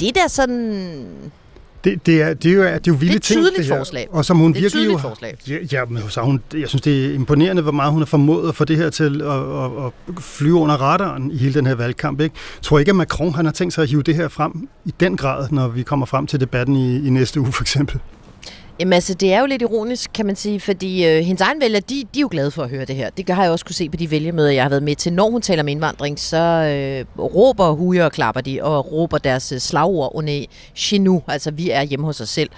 [0.00, 1.32] Det er da sådan...
[1.84, 3.56] Det, det, er, det, er jo, det er jo vilde Det er et ting, tydeligt
[3.56, 3.76] det her.
[3.78, 4.08] forslag.
[4.10, 4.98] Og som hun Det er virkelig jo...
[4.98, 5.36] forslag.
[5.48, 8.48] Ja, ja men så hun, jeg synes, det er imponerende, hvor meget hun har formået
[8.48, 11.74] at få det her til at, at, at flyve under radaren i hele den her
[11.74, 12.20] valgkamp.
[12.20, 12.34] Ikke?
[12.58, 14.94] Jeg tror ikke, at Macron han har tænkt sig at hive det her frem i
[15.00, 18.00] den grad, når vi kommer frem til debatten i, i næste uge for eksempel.
[18.80, 21.80] Jamen altså, det er jo lidt ironisk, kan man sige, fordi øh, hendes egen vælger,
[21.80, 23.10] de, de er jo glade for at høre det her.
[23.10, 25.12] Det har jeg også kunne se på de vælgermøder, jeg har været med til.
[25.12, 29.18] Når hun taler om indvandring, så øh, råber og hujer og klapper de, og råber
[29.18, 32.50] deres øh, slagord under chenu, altså vi er hjemme hos os selv.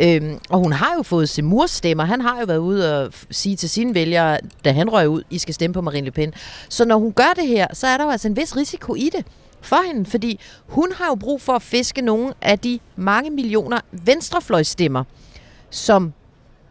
[0.00, 2.04] Øhm, og hun har jo fået Semurs stemmer.
[2.04, 5.38] Han har jo været ude og sige til sine vælgere, da han røg ud, I
[5.38, 6.34] skal stemme på Marine Le Pen.
[6.68, 9.10] Så når hun gør det her, så er der jo altså en vis risiko i
[9.12, 9.26] det
[9.60, 13.80] for hende, fordi hun har jo brug for at fiske nogle af de mange millioner
[13.92, 15.04] venstrefløjstemmer,
[15.72, 16.12] som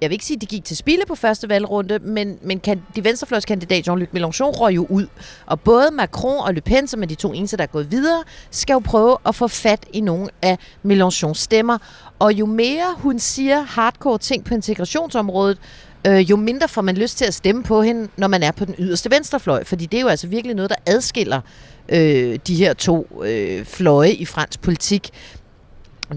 [0.02, 2.82] jeg vil ikke sige, at de gik til spilde på første valgrunde, men, men kan,
[2.96, 5.08] de venstrefløjskandidat Jean-Luc Mélenchon røg jo ud.
[5.46, 8.24] Og både Macron og Le Pen, som er de to eneste, der er gået videre,
[8.52, 11.78] skal jo prøve at få fat i nogle af Mélenchons stemmer.
[12.20, 15.58] Og jo mere hun siger hardcore ting på integrationsområdet,
[16.08, 18.66] øh, jo mindre får man lyst til at stemme på hende, når man er på
[18.66, 19.64] den yderste venstrefløj.
[19.64, 21.42] Fordi det er jo altså virkelig noget, der adskiller
[21.90, 25.10] øh, de her to øh, fløje i fransk politik.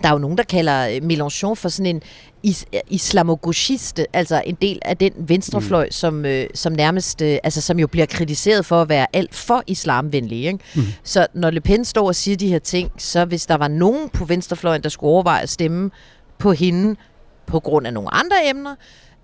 [0.02, 2.02] Der er jo nogen, der kalder øh, Mélenchon for sådan en
[2.44, 5.90] is- islamogauchiste, altså en del af den venstrefløj, mm.
[5.90, 9.62] som, øh, som nærmest, øh, altså som jo bliver kritiseret for at være alt for
[9.66, 10.44] islamvenlig.
[10.44, 10.58] Ikke?
[10.74, 10.82] Mm.
[11.04, 14.08] Så når Le Pen står og siger de her ting, så hvis der var nogen
[14.08, 15.90] på venstrefløjen, der skulle overveje at stemme
[16.38, 16.96] på hende
[17.46, 18.74] på grund af nogle andre emner,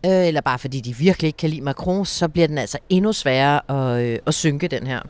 [0.06, 3.12] øh, eller bare fordi de virkelig ikke kan lide Macron, så bliver den altså endnu
[3.12, 5.00] sværere at, øh, at synke den her.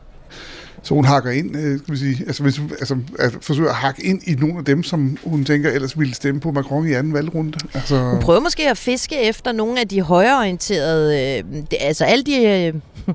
[0.83, 4.05] Så hun hakker ind, øh, skal vi sige, altså, hvis, altså, altså forsøger at hakke
[4.05, 7.13] ind i nogle af dem, som hun tænker ellers ville stemme på Macron i anden
[7.13, 7.59] valgrunde.
[7.75, 12.45] Altså, Hun prøver måske at fiske efter nogle af de højreorienterede, øh, altså alle de,
[12.47, 12.75] øh,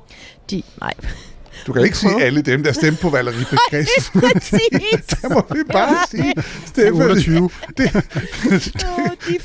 [0.50, 0.94] de, nej,
[1.66, 4.10] du kan ikke sige alle dem, der stemte på Valérie Pécresse.
[4.20, 5.06] præcis.
[5.22, 6.34] Der må vi bare sige.
[6.66, 7.50] Stefan, 28.
[7.78, 9.36] Det, Åh, de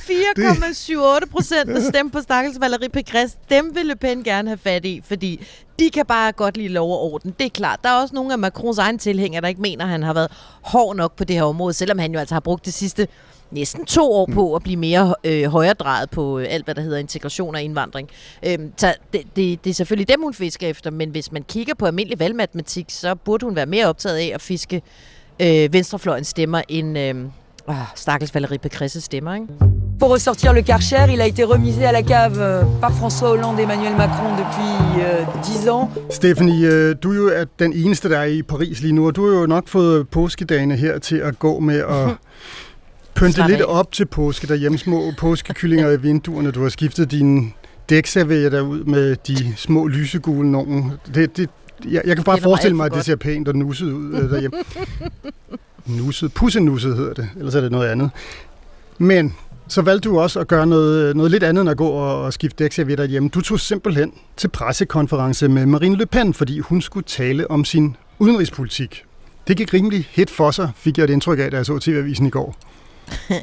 [1.22, 4.86] 4,78 procent, der stemte på stakkels Valérie Pécresse, dem vil Le Pen gerne have fat
[4.86, 5.48] i, fordi
[5.80, 7.34] de kan bare godt lide lov og orden.
[7.40, 7.80] Det er klart.
[7.84, 10.32] Der er også nogle af Macrons egne tilhængere, der ikke mener, at han har været
[10.62, 13.08] hård nok på det her område, selvom han jo altså har brugt det sidste
[13.52, 16.98] næsten to år på at blive mere øh, højredrejet på øh, alt, hvad der hedder
[16.98, 18.10] integration og indvandring.
[18.46, 21.74] Øhm, så det, det, det er selvfølgelig dem, hun fisker efter, men hvis man kigger
[21.74, 24.82] på almindelig valgmatematik, så burde hun være mere optaget af at fiske
[25.42, 27.16] øh, venstrefløjens stemmer end øh,
[27.68, 29.48] ah, stakkels Valérie Pécresses stemmer, ikke?
[30.00, 33.60] Pour ressortir le Karcher, il a été remisé à la cave euh, par François Hollande
[33.60, 35.90] et Emmanuel Macron depuis euh, 10 ans.
[36.10, 39.16] Stephanie, øh, du er jo er den eneste, der er i Paris lige nu, og
[39.16, 42.10] du har jo nok fået påskedagene her til at gå med at
[43.16, 43.66] pynte lidt af.
[43.68, 44.78] op til påske derhjemme.
[44.78, 46.52] Små påskekyllinger i vinduerne.
[46.52, 47.54] Du har skiftet din
[47.90, 50.92] dækservier ud med de små lysegule nogen.
[51.14, 51.50] Det, det,
[51.90, 54.58] jeg, jeg kan bare forestille mig, at det ser pænt og nusset ud øh, derhjemme.
[55.98, 58.10] nusset, pussenusset hedder det, ellers er det noget andet.
[58.98, 59.36] Men
[59.68, 62.34] så valgte du også at gøre noget, noget lidt andet end at gå og, og
[62.34, 63.30] skifte dækservietter hjemme.
[63.30, 67.96] Du tog simpelthen til pressekonference med Marine Le Pen, fordi hun skulle tale om sin
[68.20, 69.04] udenrigspolitik.
[69.48, 72.26] Det gik rimelig hit for sig, fik jeg et indtryk af, da jeg så TV-avisen
[72.26, 72.56] i går.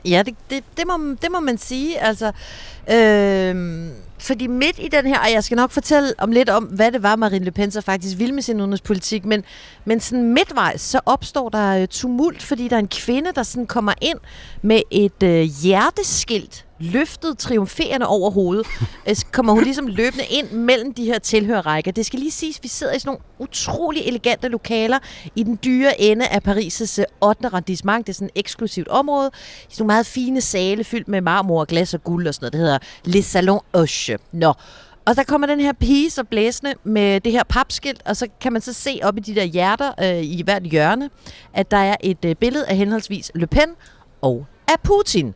[0.05, 2.01] Ja, det, det, det, må, det må man sige.
[2.01, 2.33] Altså,
[2.91, 6.93] øh, fordi midt i den her, og jeg skal nok fortælle om lidt om, hvad
[6.93, 9.45] det var, Marine Le Pen så faktisk ville med sin udenrigspolitik, men,
[9.85, 13.67] men sådan midtvejs, så opstår der øh, tumult, fordi der er en kvinde, der sådan
[13.67, 14.19] kommer ind
[14.63, 18.67] med et øh, hjerteskilt løftet triumferende over hovedet,
[19.09, 21.93] øh, så kommer hun ligesom løbende ind mellem de her tilhørrækker.
[21.93, 24.99] Det skal lige siges, vi sidder i sådan nogle utrolig elegante lokaler
[25.37, 27.47] i den dyre ende af Paris' 8.
[27.47, 28.07] arrondissement.
[28.07, 29.31] Det er sådan et eksklusivt område.
[29.35, 32.53] I sådan nogle meget fine sale fyldt med marmor, glas og guld og sådan noget.
[32.53, 34.19] Det hedder Les Salons Hoche.
[34.33, 34.53] Nå,
[35.09, 38.53] og der kommer den her pige så blæsende med det her papskilt, og så kan
[38.53, 41.11] man så se op i de der hjerter øh, i hvert hjørne,
[41.55, 43.69] at der er et øh, billede af henholdsvis Le Pen
[44.23, 45.27] og af Putin.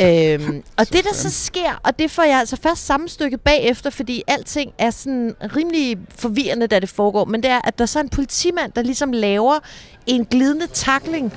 [0.00, 4.22] øhm, og det, der så sker, og det får jeg altså først sammenstykket bagefter, fordi
[4.26, 8.02] alting er sådan rimelig forvirrende, da det foregår, men det er, at der så er
[8.02, 9.58] en politimand, der ligesom laver
[10.06, 11.32] en glidende takling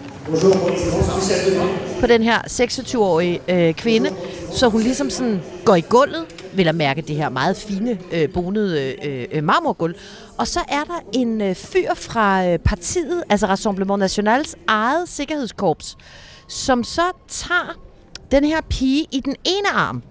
[1.99, 4.09] på den her 26-årige øh, kvinde,
[4.51, 8.29] så hun ligesom sådan går i gulvet, vil at mærke det her meget fine øh,
[8.33, 9.95] bonede øh, øh, marmorgulv.
[10.37, 15.97] Og så er der en øh, fyr fra øh, partiet, altså Rassemblement Nationals eget sikkerhedskorps,
[16.49, 17.79] som så tager
[18.31, 20.03] den her pige i den ene arm,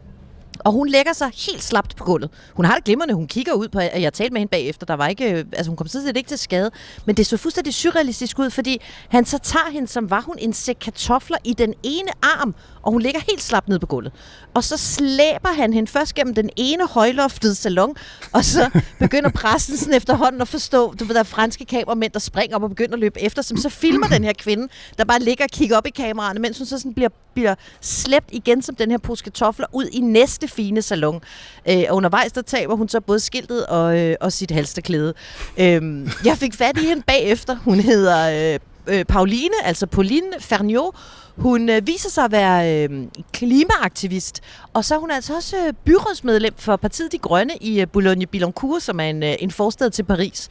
[0.59, 2.31] og hun lægger sig helt slapt på gulvet.
[2.55, 3.15] Hun har det glimrende.
[3.15, 4.87] Hun kigger ud på, at jeg talte med hende bagefter.
[4.87, 6.71] Der var ikke, øh, altså hun kom sådan set ikke til skade.
[7.07, 10.53] Men det så fuldstændig surrealistisk ud, fordi han så tager hende, som var hun en
[10.53, 14.13] sæk kartofler i den ene arm, og hun ligger helt slapt ned på gulvet.
[14.55, 17.97] Og så slæber han hende først gennem den ene højloftede salon,
[18.33, 22.19] og så begynder pressen sådan efterhånden at forstå, du ved, der er franske kameramænd, der
[22.19, 24.69] springer op og begynder at løbe efter, som så filmer den her kvinde,
[24.99, 28.29] der bare ligger og kigger op i kameraerne, mens hun så sådan bliver, bliver slæbt
[28.33, 31.21] igen som den her pose kartofler ud i næste fine salon.
[31.69, 35.15] Øh, og undervejs, der taber hun så både skiltet og, øh, og sit halsterklæde.
[35.59, 35.83] Øh,
[36.25, 37.57] jeg fik fat i hende bagefter.
[37.65, 38.59] Hun hedder øh,
[38.97, 40.93] øh, Pauline, altså Pauline Ferniaud.
[41.39, 44.41] Hun øh, viser sig at være øh, klimaaktivist,
[44.75, 48.81] og så er hun altså også øh, byrådsmedlem for Partiet De Grønne i øh, Boulogne-Billancourt,
[48.81, 50.49] som er en, øh, en forstad til Paris.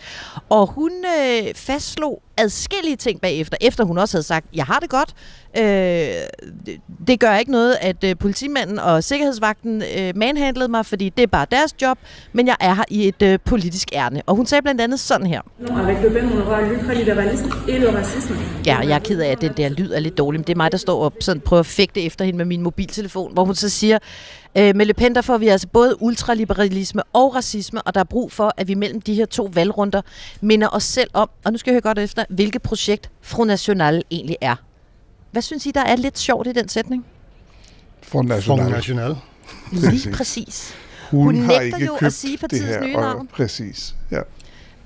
[0.50, 4.90] Og hun øh, fastslog adskillige ting bagefter, efter hun også havde sagt, jeg har det
[4.90, 5.14] godt.
[5.58, 5.64] Øh,
[7.08, 11.28] det, gør ikke noget, at øh, politimanden og sikkerhedsvagten øh, manhandlede mig, fordi det er
[11.28, 11.98] bare deres job,
[12.34, 14.22] men jeg er her i et øh, politisk ærne.
[14.26, 15.42] Og hun sagde blandt andet sådan her.
[15.70, 18.36] Avec Le Pen, on aura l'ultralibéralisme et le racisme.
[18.66, 20.58] Ja, jeg er ked af, at den der lyd er lidt dårlig, men det er
[20.58, 23.56] mig, der står og sådan prøver at fægte efter hende med min mobiltelefon, hvor hun
[23.56, 24.00] så siger,
[24.58, 28.04] øh, med Le Pen, der får vi altså både ultraliberalisme og racisme, og der er
[28.04, 30.02] brug for, at vi mellem de her to valgrunder
[30.42, 34.04] minder os selv om, og nu skal jeg høre godt efter, hvilket projekt Front National
[34.12, 34.56] egentlig er.
[35.32, 37.06] Hvad synes I, der er lidt sjovt i den sætning?
[38.02, 38.60] Front National.
[38.60, 39.16] Front National.
[39.72, 40.76] Lige præcis.
[41.12, 42.84] Hun, Hun har nægter ikke jo at købt sige det her.
[42.84, 43.28] nye og- navn.
[43.34, 44.20] Præcis, ja.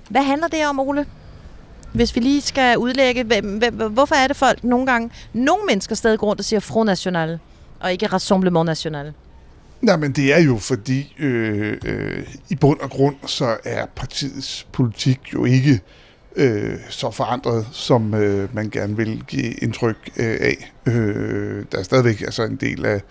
[0.10, 1.06] Hvad handler det om, Ole?
[1.94, 5.96] Hvis vi lige skal udlægge, hvem, hvem, hvorfor er det folk nogle gange, nogle mennesker
[5.96, 7.40] stadig går rundt og siger Front National,
[7.80, 9.14] og ikke Rassemblement National?
[9.82, 14.68] Nej, men det er jo fordi, øh, øh, i bund og grund, så er partiets
[14.72, 15.82] politik jo ikke
[16.36, 20.72] øh, så forandret, som øh, man gerne vil give indtryk øh, af.
[20.86, 23.02] Øh, der er stadigvæk altså en del af,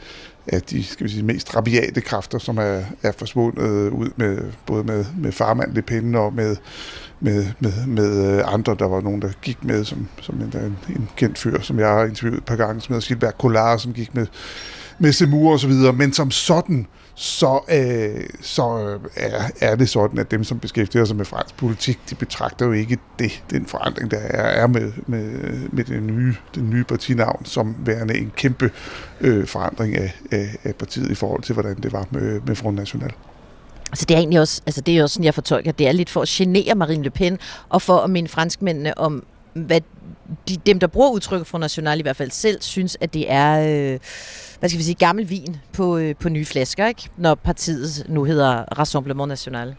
[0.52, 4.84] af de skal vi sige, mest rabiate kræfter, som er, er forsvundet ud med både
[4.84, 6.56] med, med farmand Le Pen og med,
[7.20, 8.76] med, med, med øh, andre.
[8.78, 11.88] Der var nogen, der gik med, som, som en, en, en kendt fyr, som jeg
[11.88, 14.26] har interviewet et par gange, som hedder Silberg Collard, som gik med
[15.00, 16.86] med Semur og så videre, men som sådan,
[17.20, 21.56] så, øh, så øh, er, er det sådan, at dem, som beskæftiger sig med fransk
[21.56, 25.30] politik, de betragter jo ikke det, den forandring, der er, er med, med,
[25.72, 28.70] med det nye, den nye partinavn, som værende en kæmpe
[29.20, 32.76] øh, forandring af, af, af partiet i forhold til, hvordan det var med, med Front
[32.76, 33.12] National.
[33.90, 36.10] Altså det er egentlig også, altså det er også sådan, jeg fortolker, det er lidt
[36.10, 39.80] for at genere Marine Le Pen, og for at minde franskmændene om, hvad
[40.48, 43.60] de, dem, der bruger udtrykket fra National i hvert fald selv, synes, at det er,
[43.60, 43.98] øh,
[44.58, 47.08] hvad skal vi sige, gammel vin på, øh, på nye flasker, ikke?
[47.16, 49.74] Når partiet nu hedder Rassemblement National.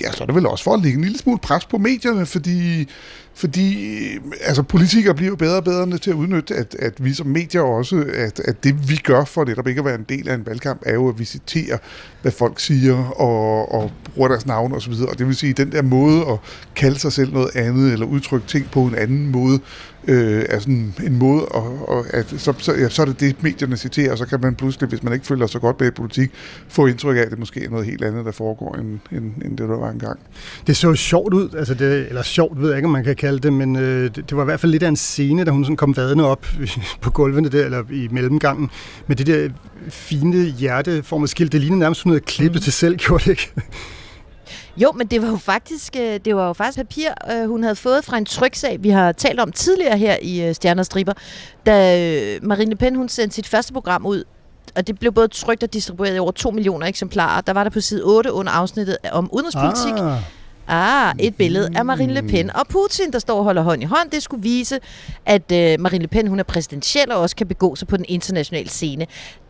[0.00, 2.26] Ja, så er det vel også for at lægge en lille smule pres på medierne,
[2.26, 2.88] fordi,
[3.34, 7.12] fordi øh, altså, politikere bliver jo bedre og bedre til at udnytte, at, at vi
[7.12, 10.28] som medier også, at, at det vi gør for netop ikke at være en del
[10.28, 11.78] af en valgkamp, er jo at vi citerer,
[12.22, 14.92] hvad folk siger, og, og bruger deres navn osv.
[14.92, 16.38] Og, og det vil sige, den der måde at
[16.76, 19.60] kalde sig selv noget andet, eller udtrykke ting på en anden måde,
[20.08, 23.42] øh, er sådan en måde, og, og at, så, så, ja, så er det det,
[23.42, 25.90] medierne citerer, og så kan man pludselig, hvis man ikke følger så godt med i
[25.90, 26.30] politik,
[26.68, 29.58] få indtryk af, at det måske er noget helt andet, der foregår, end, end, end
[29.58, 30.18] det, der var engang.
[30.66, 33.16] Det så jo sjovt ud, altså det, eller sjovt ved jeg ikke, om man kan
[33.16, 35.50] kalde det, men øh, det, det var i hvert fald lidt af en scene, da
[35.50, 36.46] hun sådan kom vadende op
[37.00, 38.70] på gulvene der, eller i mellemgangen,
[39.06, 39.48] med det der
[39.88, 41.52] fine hjerteformede skilt.
[41.52, 42.62] Det lignede nærmest, hun havde klippet mm.
[42.62, 43.52] til selv, gjorde det ikke?
[44.76, 47.76] Jo, men det var jo faktisk, øh, det var jo faktisk papir, øh, hun havde
[47.76, 51.12] fået fra en tryksag, vi har talt om tidligere her i øh, Stjerner Striber,
[51.66, 54.24] da Marine Le Pen hun sendte sit første program ud,
[54.76, 57.40] og det blev både trykt og distribueret i over 2 millioner eksemplarer.
[57.40, 59.92] Der var der på side 8 under afsnittet om udenrigspolitik.
[59.96, 60.18] Ah.
[60.68, 63.84] Ah, et billede af Marine Le Pen og Putin, der står og holder hånd i
[63.84, 64.10] hånd.
[64.10, 64.78] Det skulle vise,
[65.26, 68.04] at øh, Marine Le Pen hun er præsidentiel og også kan begå sig på den
[68.08, 69.06] internationale scene.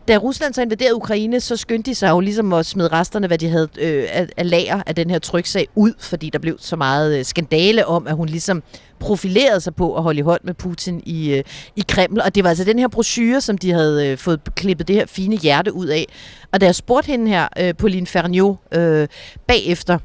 [0.07, 3.37] Da Rusland så invaderede Ukraine, så skyndte de sig jo ligesom at smide resterne, hvad
[3.37, 6.75] de havde øh, af, af lager af den her tryksag ud, fordi der blev så
[6.75, 8.63] meget øh, skandale om, at hun ligesom
[8.99, 11.43] profilerede sig på at holde i hånd med Putin i, øh,
[11.75, 12.21] i Kreml.
[12.21, 15.05] Og det var altså den her brochure, som de havde øh, fået klippet det her
[15.05, 16.05] fine hjerte ud af.
[16.51, 19.07] Og da jeg spurgte hende her, øh, Pauline Ferniaud, øh,
[19.47, 19.97] bagefter,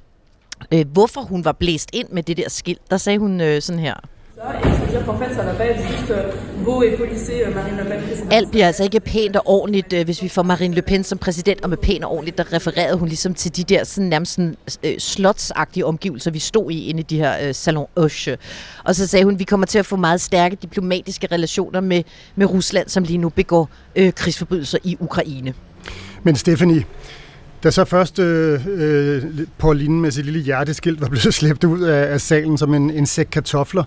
[0.72, 3.80] øh, hvorfor hun var blæst ind med det der skilt, der sagde hun øh, sådan
[3.80, 3.94] her.
[7.46, 8.34] Øh, Marine Le Pen présidente.
[8.34, 11.18] Alt bliver altså ikke pænt og ordentligt, øh, hvis vi får Marine Le Pen som
[11.18, 14.32] præsident, og med pænt og ordentligt, der refererede hun ligesom til de der sådan, nærmest
[14.32, 18.38] sådan, øh, slotsagtige omgivelser, vi stod i inde i de her øh, Salon Oche.
[18.84, 22.02] Og så sagde hun, vi kommer til at få meget stærke diplomatiske relationer med,
[22.36, 25.54] med Rusland, som lige nu begår øh, krigsforbrydelser i Ukraine.
[26.22, 26.84] Men Stephanie,
[27.62, 29.22] da så først øh, øh,
[29.58, 33.06] Pauline med sit lille hjerteskilt var blevet slæbt ud af, af salen som en, en
[33.06, 33.84] sæk kartofler,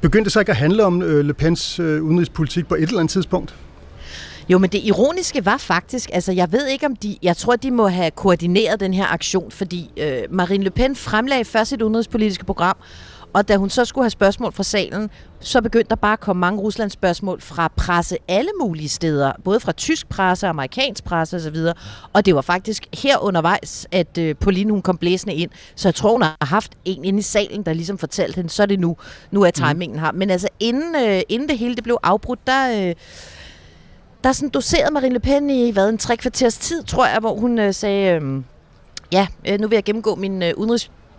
[0.00, 2.98] begyndte det så ikke at handle om øh, Le Pens øh, udenrigspolitik på et eller
[2.98, 3.54] andet tidspunkt?
[4.48, 7.70] Jo, men det ironiske var faktisk, altså jeg ved ikke om de, jeg tror de
[7.70, 12.44] må have koordineret den her aktion, fordi øh, Marine Le Pen fremlagde først sit udenrigspolitiske
[12.44, 12.76] program,
[13.32, 15.10] og da hun så skulle have spørgsmål fra salen,
[15.40, 19.60] så begyndte der bare at komme mange Ruslands spørgsmål fra presse alle mulige steder, både
[19.60, 21.56] fra tysk presse, amerikansk presse osv.
[22.12, 25.50] Og det var faktisk her undervejs, at øh, Pauline hun kom blæsende ind.
[25.74, 28.62] Så jeg tror, hun har haft en inde i salen, der ligesom fortalte hende, så
[28.62, 28.96] er det nu,
[29.30, 30.12] nu er timingen her.
[30.12, 32.88] Men altså inden, øh, inden det hele det blev afbrudt, der...
[32.88, 32.94] Øh,
[34.24, 37.34] der sådan doserede Marine Le Pen i hvad, en tre kvarters tid, tror jeg, hvor
[37.34, 38.42] hun øh, sagde, øh,
[39.12, 40.54] ja, øh, nu vil jeg gennemgå mine øh,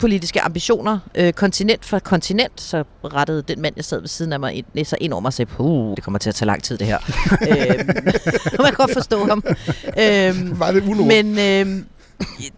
[0.04, 4.40] udenrigspolitiske ambitioner øh, kontinent for kontinent, så rettede den mand, jeg sad ved siden af
[4.40, 6.64] mig, ind, så ind over mig og sagde, puh, det kommer til at tage lang
[6.64, 6.98] tid det her.
[7.50, 7.88] øh,
[8.60, 9.44] man kan godt forstå ham.
[10.00, 11.06] Øh, Var det ulo?
[11.06, 11.84] men øh, jamen,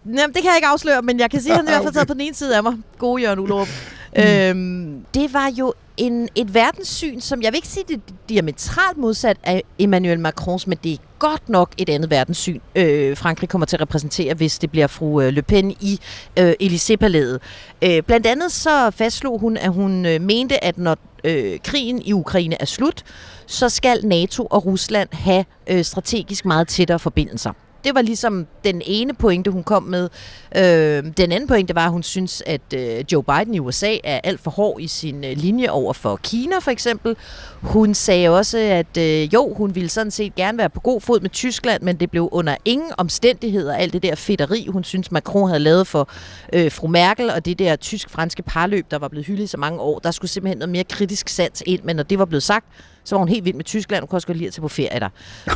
[0.06, 2.06] det kan jeg ikke afsløre, men jeg kan sige, at han i hvert fald sad
[2.06, 2.74] på den ene side af mig.
[2.98, 3.68] Gode Jørgen Ullerup.
[4.16, 4.22] Mm.
[4.22, 8.98] Øhm, det var jo en, et verdenssyn, som jeg vil ikke sige, det er diametralt
[8.98, 13.66] modsat af Emmanuel Macrons, men det er godt nok et andet verdenssyn, øh, Frankrig kommer
[13.66, 16.00] til at repræsentere, hvis det bliver fru øh, Le Pen i
[16.38, 17.38] øh, Élysée-palæet.
[17.82, 22.12] Øh, blandt andet så fastslog hun, at hun øh, mente, at når øh, krigen i
[22.12, 23.04] Ukraine er slut,
[23.46, 27.52] så skal NATO og Rusland have øh, strategisk meget tættere forbindelser.
[27.84, 30.08] Det var ligesom den ene pointe, hun kom med.
[30.56, 34.20] Øh, den anden pointe var, at hun synes, at øh, Joe Biden i USA er
[34.24, 37.16] alt for hård i sin øh, linje over for Kina, for eksempel.
[37.60, 41.20] Hun sagde også, at øh, jo, hun ville sådan set gerne være på god fod
[41.20, 45.48] med Tyskland, men det blev under ingen omstændigheder alt det der fedteri, hun synes, Macron
[45.48, 46.08] havde lavet for
[46.52, 49.80] øh, fru Merkel, og det der tysk-franske parløb, der var blevet hyldet i så mange
[49.80, 49.98] år.
[49.98, 52.66] Der skulle simpelthen noget mere kritisk sans ind, men når det var blevet sagt,
[53.06, 54.68] så var hun helt vild med Tyskland, og kunne også godt lide at tage på
[54.68, 55.08] ferie der.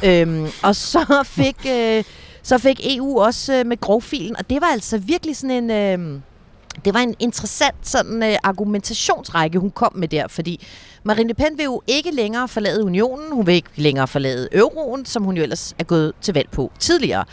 [0.05, 2.05] øhm, og så fik, øh,
[2.43, 5.71] så fik EU også øh, med grovfilen, og det var altså virkelig sådan en...
[5.71, 6.21] Øh,
[6.85, 10.67] det var en interessant sådan øh, argumentationsrække, hun kom med der, fordi
[11.03, 15.07] Marine Le Pen vil jo ikke længere forlade unionen, hun vil ikke længere forlade euroen,
[15.07, 17.25] som hun jo ellers er gået til valg på tidligere.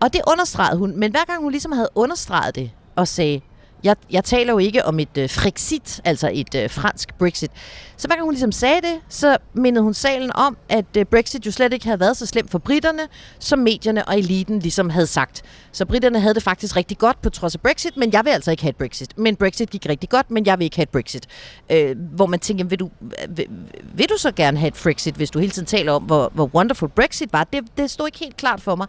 [0.00, 3.40] Og det understregede hun, men hver gang hun ligesom havde understreget det og sagde,
[3.84, 7.50] jeg, jeg taler jo ikke om et øh, Frexit, altså et øh, fransk Brexit.
[7.96, 11.46] Så hver gang hun ligesom sagde det, så mindede hun salen om, at øh, Brexit
[11.46, 13.02] jo slet ikke havde været så slemt for britterne,
[13.38, 15.42] som medierne og eliten ligesom havde sagt.
[15.72, 18.50] Så britterne havde det faktisk rigtig godt på trods af Brexit, men jeg vil altså
[18.50, 19.18] ikke have et Brexit.
[19.18, 21.26] Men Brexit gik rigtig godt, men jeg vil ikke have et Brexit.
[21.70, 22.90] Øh, hvor man tænker, vil du,
[23.28, 23.46] vil,
[23.94, 26.50] vil du så gerne have et Frexit, hvis du hele tiden taler om, hvor, hvor
[26.54, 27.44] wonderful Brexit var?
[27.44, 28.86] Det, det stod ikke helt klart for mig.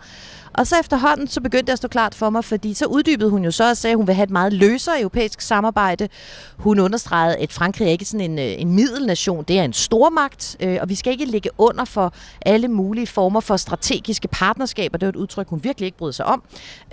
[0.53, 3.43] Og så efterhånden, så begyndte det at stå klart for mig, fordi så uddybede hun
[3.43, 6.09] jo så og sagde, at hun vil have et meget løsere europæisk samarbejde.
[6.57, 10.57] Hun understregede, at Frankrig er ikke sådan en, øh, en middelnation, det er en stormagt,
[10.59, 12.13] øh, og vi skal ikke ligge under for
[12.45, 14.97] alle mulige former for strategiske partnerskaber.
[14.97, 16.43] Det var et udtryk, hun virkelig ikke brød sig om.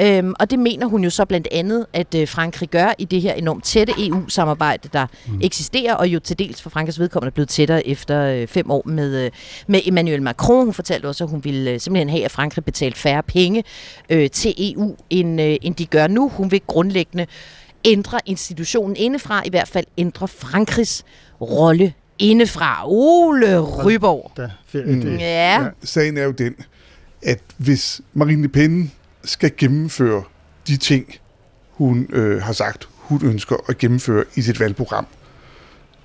[0.00, 3.20] Øhm, og det mener hun jo så blandt andet, at øh, Frankrig gør i det
[3.22, 5.40] her enormt tætte EU-samarbejde, der mm.
[5.42, 9.30] eksisterer, og jo til dels for Frankrigs vedkommende er blevet tættere efter fem år med,
[9.66, 10.64] med Emmanuel Macron.
[10.64, 13.64] Hun fortalte også, at hun ville simpelthen have, at Frankrig betalte færre penge penge
[14.10, 16.28] øh, til EU, end, øh, end de gør nu.
[16.28, 17.26] Hun vil grundlæggende
[17.84, 21.04] ændre institutionen indefra, i hvert fald ændre Frankrigs
[21.40, 22.82] rolle indefra.
[22.86, 24.32] Ole Ryborg.
[24.74, 25.16] Mm.
[25.16, 25.62] Ja.
[25.62, 25.68] ja.
[25.84, 26.54] Sagen er jo den,
[27.22, 28.92] at hvis Marine Le Pen
[29.24, 30.22] skal gennemføre
[30.66, 31.14] de ting,
[31.70, 35.06] hun øh, har sagt, hun ønsker at gennemføre i sit valgprogram,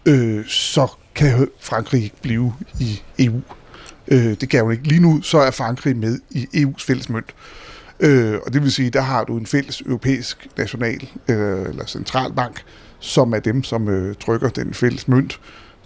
[0.05, 3.41] øh, så kan Frankrig ikke blive i EU.
[4.07, 4.87] Øh, det kan hun ikke.
[4.87, 7.35] Lige nu så er Frankrig med i EU's fælles mønt.
[7.99, 12.63] Øh, og det vil sige, der har du en fælles europæisk national øh, eller centralbank,
[12.99, 15.39] som er dem, som øh, trykker den fælles mønt.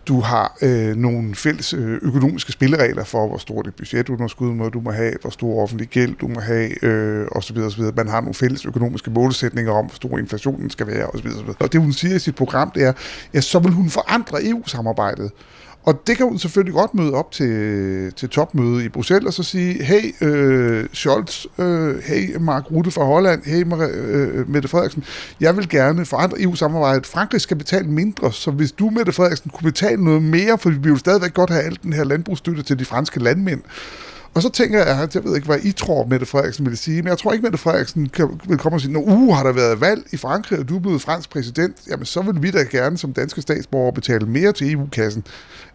[0.08, 4.82] Du har øh, nogle fælles øh, økonomiske spilleregler for, hvor stort et budgetunderskud må, du
[4.82, 7.58] må have, hvor stor offentlig gæld du må have, øh, osv.
[7.58, 7.84] osv.
[7.96, 11.28] Man har nogle fælles økonomiske målsætninger om, hvor stor inflationen skal være, osv.
[11.28, 11.50] osv.
[11.60, 12.94] Og det hun siger i sit program, det er,
[13.34, 15.32] ja, så vil hun forandre EU-samarbejdet.
[15.88, 19.44] Og det kan hun selvfølgelig godt møde op til, til topmøde i Bruxelles og så
[19.44, 25.04] sige, hey øh, Scholz, øh, hey Mark Rutte fra Holland, hey Mar- øh, Mette Frederiksen,
[25.40, 27.06] jeg vil gerne forandre EU-samarbejdet.
[27.06, 30.90] Frankrig skal betale mindre, så hvis du, Mette Frederiksen, kunne betale noget mere, for vi
[30.90, 33.62] vil stadigvæk godt have alt den her landbrugsstøtte til de franske landmænd,
[34.38, 37.08] og så tænker jeg, jeg ved ikke, hvad I tror, Mette Frederiksen ville sige, men
[37.08, 39.82] jeg tror ikke, Mette Frederiksen kan, vil komme og sige, når uh, har der været
[39.82, 42.98] valg i Frankrig, og du er blevet fransk præsident, jamen så vil vi da gerne
[42.98, 45.24] som danske statsborgere betale mere til EU-kassen.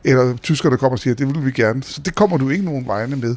[0.04, 1.82] Eller tyskerne kommer og siger, det vil vi gerne.
[1.82, 3.36] Så det kommer du ikke nogen vegne med.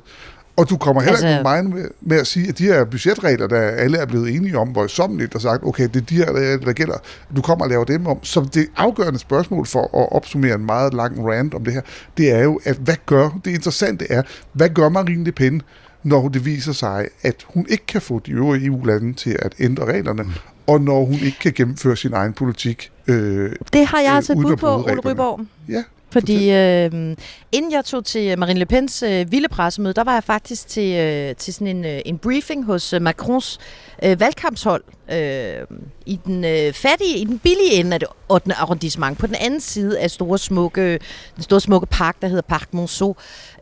[0.58, 3.48] Og du kommer heller altså, ikke vegne med, med at sige, at de her budgetregler,
[3.48, 6.58] der alle er blevet enige om, voldsomt og sagt, okay, det er de her, der,
[6.58, 6.98] der gælder,
[7.36, 8.24] du kommer og laver dem om.
[8.24, 11.82] Så det afgørende spørgsmål for at opsummere en meget lang rant om det her,
[12.18, 14.22] det er jo, at hvad gør, det interessante er,
[14.54, 15.62] hvad gør Marine Le Pen,
[16.04, 19.86] når det viser sig, at hun ikke kan få de øvrige EU-lande til at ændre
[19.86, 20.30] reglerne, mm.
[20.68, 22.92] og når hun ikke kan gennemføre sin egen politik.
[23.08, 25.00] Øh, det har jeg altså øh, bud på, Ole.
[25.00, 25.42] Ryborg.
[25.70, 25.84] Ja,
[26.16, 27.16] Fordi øh,
[27.52, 30.96] inden jeg tog til Marine Le Pens øh, vilde pressemøde, der var jeg faktisk til,
[30.96, 33.60] øh, til sådan en, øh, en briefing hos øh, Macrons
[34.04, 35.68] øh, valgkampshold øh,
[36.06, 38.54] i den øh, fattige, i den billige ende af det 8.
[38.54, 41.00] arrondissement, på den anden side af store smukke,
[41.36, 43.16] den store smukke park, der hedder Parc Monceau.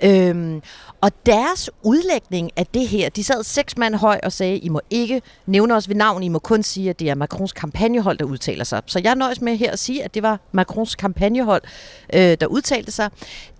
[0.03, 0.61] Øh,
[1.01, 4.81] og deres udlægning af det her, de sad seks mand høj og sagde, I må
[4.89, 8.25] ikke nævne os ved navn, I må kun sige, at det er Macrons kampagnehold, der
[8.25, 8.81] udtaler sig.
[8.85, 11.61] Så jeg nøjes med her at sige, at det var Macrons kampagnehold,
[12.13, 13.09] øh, der udtalte sig.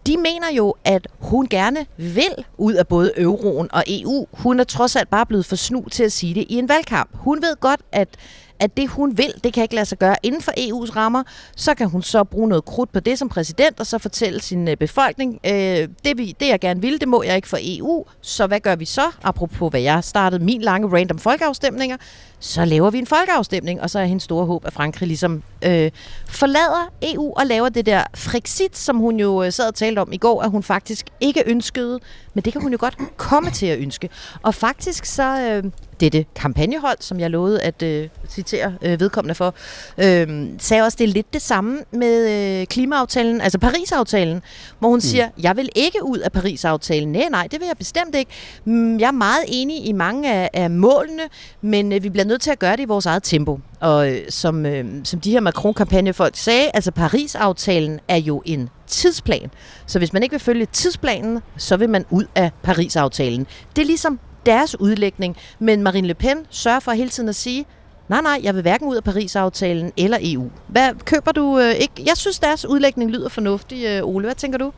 [0.08, 4.28] De mener jo, at hun gerne vil ud af både euroen og EU.
[4.34, 7.10] Hun er trods alt bare blevet for snu til at sige det i en valgkamp.
[7.14, 8.10] Hun ved godt, at
[8.64, 11.24] at det hun vil, det kan ikke lade sig gøre inden for EU's rammer,
[11.56, 14.68] så kan hun så bruge noget krudt på det som præsident, og så fortælle sin
[14.68, 18.06] øh, befolkning, øh, det, vi, det jeg gerne vil, det må jeg ikke for EU,
[18.22, 19.02] så hvad gør vi så?
[19.24, 21.98] Apropos hvad jeg startede min lange random folkeafstemninger,
[22.40, 25.92] så laver vi en folkeafstemning, og så er hendes store håb, at Frankrig ligesom øh,
[26.28, 30.14] forlader EU og laver det der Frexit, som hun jo øh, sad og talte om
[30.14, 32.00] i går, at hun faktisk ikke ønskede,
[32.34, 34.10] men det kan hun jo godt komme til at ønske.
[34.42, 39.56] Og faktisk så øh, dette kampagnehold, som jeg lovede at øh, citere øh, vedkommende for,
[39.98, 42.30] øh, sagde også, det er lidt det samme med
[42.62, 44.42] øh, klimaaftalen, altså Paris-aftalen,
[44.80, 45.02] hvor hun mm.
[45.02, 47.12] siger, jeg vil ikke ud af Paris-aftalen.
[47.12, 48.32] Nej, nej, det vil jeg bestemt ikke.
[48.66, 51.24] Mm, Jeg er meget enig i mange af, af målene,
[51.62, 53.60] men øh, vi bliver nødt til at gøre det i vores eget tempo.
[53.80, 59.52] Og øh, som, øh, som de her Macron-kampagnefolk sagde, altså Paris-aftalen er jo en tidsplan.
[59.86, 63.48] Så hvis man ikke vil følge tidsplanen, så vil man ud af Paris-aftalen.
[63.76, 67.66] Det er ligesom deres udlægning, men Marine Le Pen sørger for hele tiden at sige,
[68.10, 70.50] nej, nej, jeg vil hverken ud af Paris-aftalen eller EU.
[70.68, 71.94] Hvad køber du øh, ikke?
[72.06, 74.26] Jeg synes, deres udlægning lyder fornuftig, øh, Ole.
[74.26, 74.72] Hvad tænker du?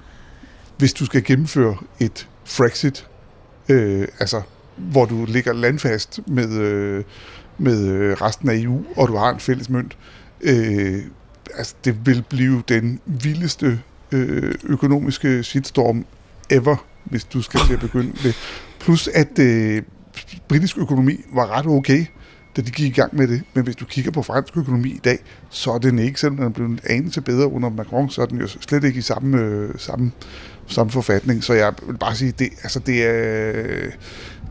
[0.78, 3.08] hvis du skal gennemføre et Frexit,
[3.70, 4.42] øh, altså
[4.76, 7.04] hvor du ligger landfast med, øh,
[7.58, 9.98] med øh, resten af EU, og du har en fælles mønt,
[10.42, 11.04] øh,
[11.58, 16.06] altså det vil blive den vildeste øh, økonomiske shitstorm
[16.50, 18.36] ever, hvis du skal til at begynde det.
[18.86, 19.82] Plus at øh,
[20.48, 22.06] britisk økonomi var ret okay,
[22.56, 23.42] da de gik i gang med det.
[23.54, 25.20] Men hvis du kigger på fransk økonomi i dag,
[25.50, 28.26] så er den ikke, selvom den er blevet en anelse bedre under Macron, så er
[28.26, 30.12] den jo slet ikke i samme, øh, samme,
[30.68, 31.44] samme forfatning.
[31.44, 33.90] Så jeg vil bare sige, det, altså det er...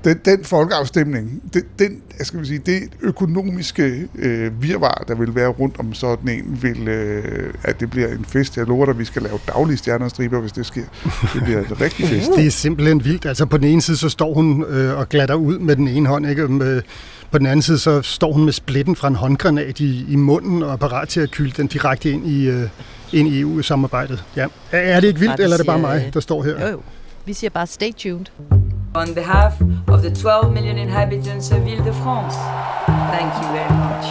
[0.05, 5.49] Den, den folkeafstemning, den, den, jeg skal sige, det økonomiske øh, virvar, der vil være
[5.49, 8.57] rundt om sådan en, vil, øh, at det bliver en fest.
[8.57, 10.83] Jeg lover dig, at vi skal lave daglige stjernestriber, hvis det sker.
[11.35, 12.31] Det bliver en rigtig fest.
[12.37, 13.27] Det er simpelthen vildt.
[13.27, 16.09] Altså på den ene side, så står hun øh, og glatter ud med den ene
[16.09, 16.49] hånd, ikke?
[16.49, 16.83] Med,
[17.31, 20.63] på den anden side, så står hun med splitten fra en håndgranat i, i munden
[20.63, 22.69] og er parat til at kylde den direkte ind i, øh,
[23.13, 24.25] ind i EU-samarbejdet.
[24.37, 24.47] Ja.
[24.73, 26.43] Er, det ikke vildt, Nej, vi eller er det bare siger, mig, øh, der står
[26.43, 26.67] her?
[26.67, 26.81] Jo, jo.
[27.27, 28.64] Vi siger bare stay tuned.
[28.97, 32.37] On behalf of the 12 million inhabitants of Ile-de-France,
[32.87, 34.07] thank you very much.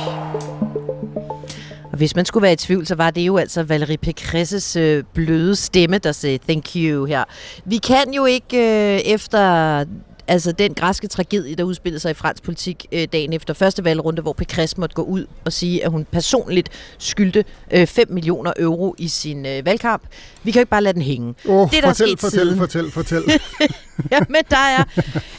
[1.91, 5.03] Og hvis man skulle være i tvivl, så var det jo altså Valérie Pécresses øh,
[5.13, 7.23] bløde stemme, der sagde thank you her.
[7.65, 9.85] Vi kan jo ikke øh, efter
[10.27, 14.21] altså den græske tragedie, der udspillede sig i fransk politik øh, dagen efter første valgrunde,
[14.21, 18.95] hvor Pécresse måtte gå ud og sige, at hun personligt skyldte øh, 5 millioner euro
[18.97, 20.03] i sin øh, valgkamp.
[20.43, 21.35] Vi kan jo ikke bare lade den hænge.
[21.47, 22.57] Oh, det er der fortæl, fortæl, siden.
[22.57, 23.23] fortæl, fortæl.
[24.11, 24.83] ja, men der er...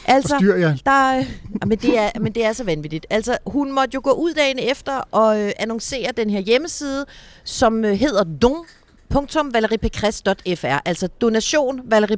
[0.05, 0.75] Altså, Forstyr jer.
[0.85, 1.15] Der er,
[1.61, 3.05] ja, men, det er, men det er så vanvittigt.
[3.09, 7.05] Altså, hun måtte jo gå ud dagen efter og øh, annoncere den her hjemmeside,
[7.43, 8.65] som øh, hedder Don
[9.13, 12.17] .valeriepecres.fr, altså donation Valerie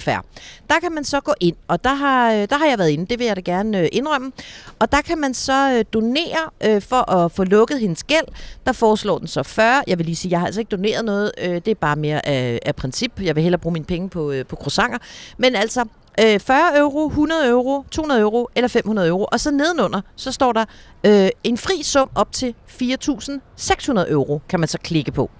[0.00, 0.24] FR.
[0.68, 3.06] Der kan man så gå ind, og der har, øh, der har jeg været inde,
[3.06, 4.32] det vil jeg da gerne øh, indrømme.
[4.78, 8.26] Og der kan man så øh, donere øh, for at få lukket hendes gæld.
[8.66, 9.82] Der foreslår den så 40.
[9.86, 11.32] Jeg vil lige sige, jeg har altså ikke doneret noget.
[11.42, 13.12] Øh, det er bare mere af, af princip.
[13.22, 14.98] Jeg vil hellere bruge mine penge på, øh, på croissanter.
[15.36, 15.84] Men altså,
[16.20, 19.26] øh, 40 euro, 100 euro, 200 euro eller 500 euro.
[19.32, 20.64] Og så nedenunder, så står der
[21.06, 25.30] øh, en fri sum op til 4.600 euro, kan man så klikke på.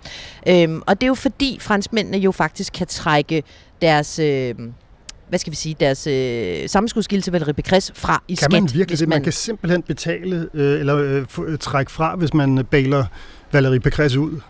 [0.48, 3.42] Øhm, og det er jo fordi franskmændene jo faktisk kan trække
[3.82, 4.18] deres...
[4.18, 4.54] Øh,
[5.28, 8.52] hvad skal vi sige, deres øh, sammenskudskilde til Valerie Pécresse fra i Kan skat.
[8.52, 9.08] man virkelig hvis det?
[9.08, 13.04] Man kan simpelthen betale, øh, eller øh, øh, trække fra, hvis man øh, baler
[13.52, 14.40] Valerie Pécresse ud.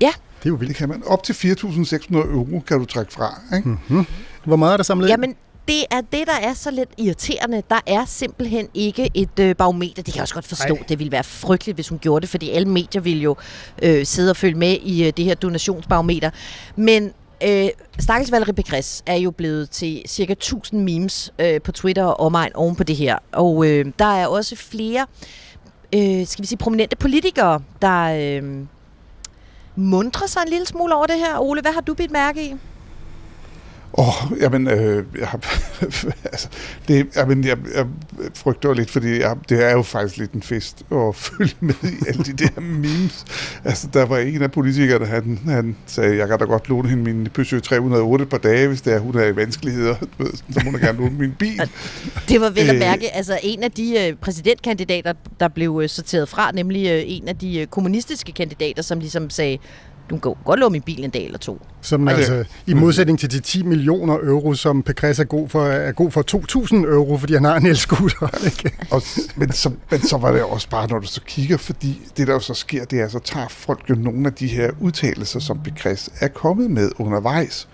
[0.00, 0.10] Ja.
[0.38, 0.76] Det er jo vildt.
[0.76, 1.02] Kan man.
[1.06, 3.40] Op til 4.600 euro kan du trække fra.
[3.56, 3.68] Ikke?
[3.68, 4.06] Mm-hmm.
[4.44, 5.10] Hvor meget er der samlet ind?
[5.10, 5.34] Jamen,
[5.68, 7.62] det er det, der er så lidt irriterende.
[7.70, 10.02] Der er simpelthen ikke et øh, barometer.
[10.02, 10.74] Det kan jeg også godt forstå.
[10.74, 10.82] Ej.
[10.88, 13.36] Det ville være frygteligt, hvis hun gjorde det, fordi alle medier ville jo
[13.82, 16.30] øh, sidde og følge med i øh, det her donationsbarometer.
[16.76, 17.12] Men
[17.44, 22.20] øh, Stakkels Valerie Pécresse er jo blevet til cirka 1000 memes øh, på Twitter og
[22.20, 23.18] omegn oven på det her.
[23.32, 25.06] Og øh, der er også flere,
[25.94, 28.04] øh, skal vi sige, prominente politikere, der
[28.42, 28.66] øh,
[29.76, 31.38] mundrer sig en lille smule over det her.
[31.38, 32.54] Ole, hvad har du bidt mærke i?
[33.98, 35.28] Åh, oh, jamen, øh, jeg,
[36.32, 36.48] altså,
[36.88, 37.86] det, jamen, jeg, jeg
[38.34, 42.08] frygter lidt, fordi jeg, det er jo faktisk lidt en fest at følge med i
[42.08, 43.24] alle de der memes.
[43.64, 47.02] Altså, der var en af politikerne, han, han sagde, jeg kan da godt låne hende
[47.02, 49.94] min Peugeot 308 et par dage, hvis det er, hun er i vanskeligheder.
[50.52, 51.70] Så må hun gerne låne min bil.
[52.28, 52.80] Det var vel at Øh.
[52.80, 57.36] mærke, altså en af de øh, præsidentkandidater, der blev øh, sorteret fra, nemlig en af
[57.36, 59.58] de kommunistiske kandidater, som ligesom sagde,
[60.10, 61.62] du kan godt låne min bil en dag eller to.
[61.80, 65.64] Som det- altså, i modsætning til de 10 millioner euro, som Pécresse er god for,
[65.66, 68.28] er god for 2.000 euro, fordi han har en elskuter.
[68.90, 69.02] Og,
[69.36, 72.32] men, så, men så var det også bare, når du så kigger, fordi det der
[72.32, 75.58] jo så sker, det er, så tager folk jo nogle af de her udtalelser, som
[75.64, 77.68] Bekræs er kommet med undervejs,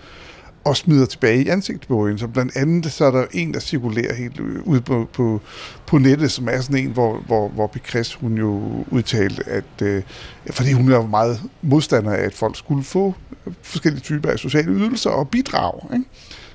[0.65, 2.17] og smider tilbage i ansigtsbågen.
[2.17, 5.41] Så blandt andet, så er der en, der cirkulerer helt ude på, på,
[5.85, 10.03] på nettet, som er sådan en, hvor, hvor, hvor Bekræs, hun jo udtalte, at øh,
[10.51, 13.15] fordi hun er meget modstander af, at folk skulle få
[13.61, 16.05] forskellige typer af sociale ydelser og bidrag, ikke?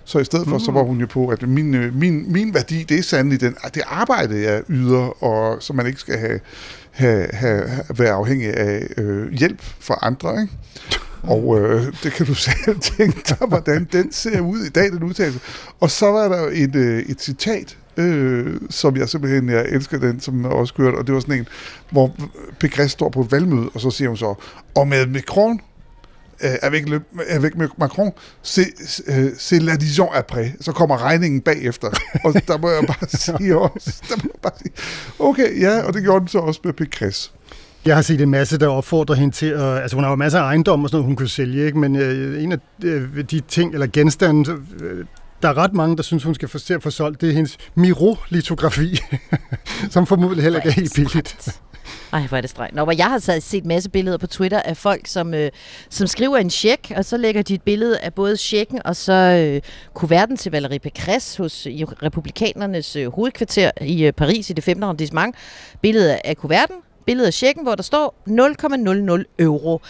[0.04, 2.82] Så i stedet for, så var hun jo på, at min, øh, min, min værdi,
[2.82, 6.40] det er sandelig den, det arbejde, jeg yder, og så man ikke skal have,
[6.90, 10.40] have, have, have være afhængig af øh, hjælp fra andre.
[10.40, 10.52] Ikke?
[11.22, 15.02] Og øh, det kan du selv tænke dig, hvordan den ser ud i dag, den
[15.02, 15.40] udtalelse.
[15.80, 20.20] Og så var der et, øh, et citat, øh, som jeg simpelthen, jeg elsker den,
[20.20, 21.46] som jeg også hørte, og det var sådan en,
[21.90, 22.14] hvor
[22.64, 24.34] Pécresse står på et valgmøde, og så siger hun så,
[24.74, 25.60] og med Macron,
[26.44, 28.12] øh, avec, le, avec Macron,
[28.42, 30.56] c'est, øh, c'est la Dijon après.
[30.60, 31.88] Så kommer regningen bagefter.
[32.24, 33.08] og der må jeg bare
[33.40, 34.72] sige også, der må jeg bare sige,
[35.18, 37.39] okay, ja, og det gjorde den så også med Pécresse.
[37.86, 39.78] Jeg har set en masse, der opfordrer hende til at...
[39.82, 41.78] Altså, hun har jo masser af ejendom og sådan noget, hun kunne sælge, ikke?
[41.78, 44.50] Men øh, en af øh, de ting, eller genstande,
[44.80, 45.04] øh,
[45.42, 47.32] der er ret mange, der synes, hun skal få, til at få solgt, det er
[47.32, 48.98] hendes Miro-litografi,
[49.90, 51.60] som formodentlig heller ikke er helt billigt.
[52.12, 52.76] Ej, hvor er det strengt.
[52.76, 55.50] Nå, hvor jeg har set masse billeder på Twitter af folk, som, øh,
[55.90, 59.12] som skriver en check, og så lægger de et billede af både checken og så
[59.12, 64.64] øh, kuverten til Valérie Pécresse hos i Republikanernes øh, hovedkvarter i øh, Paris i det
[64.64, 64.82] 15.
[64.82, 65.34] arrondissement.
[65.82, 66.76] Billedet af kuverten,
[67.10, 69.80] billedet af checken, hvor der står 0,00 euro.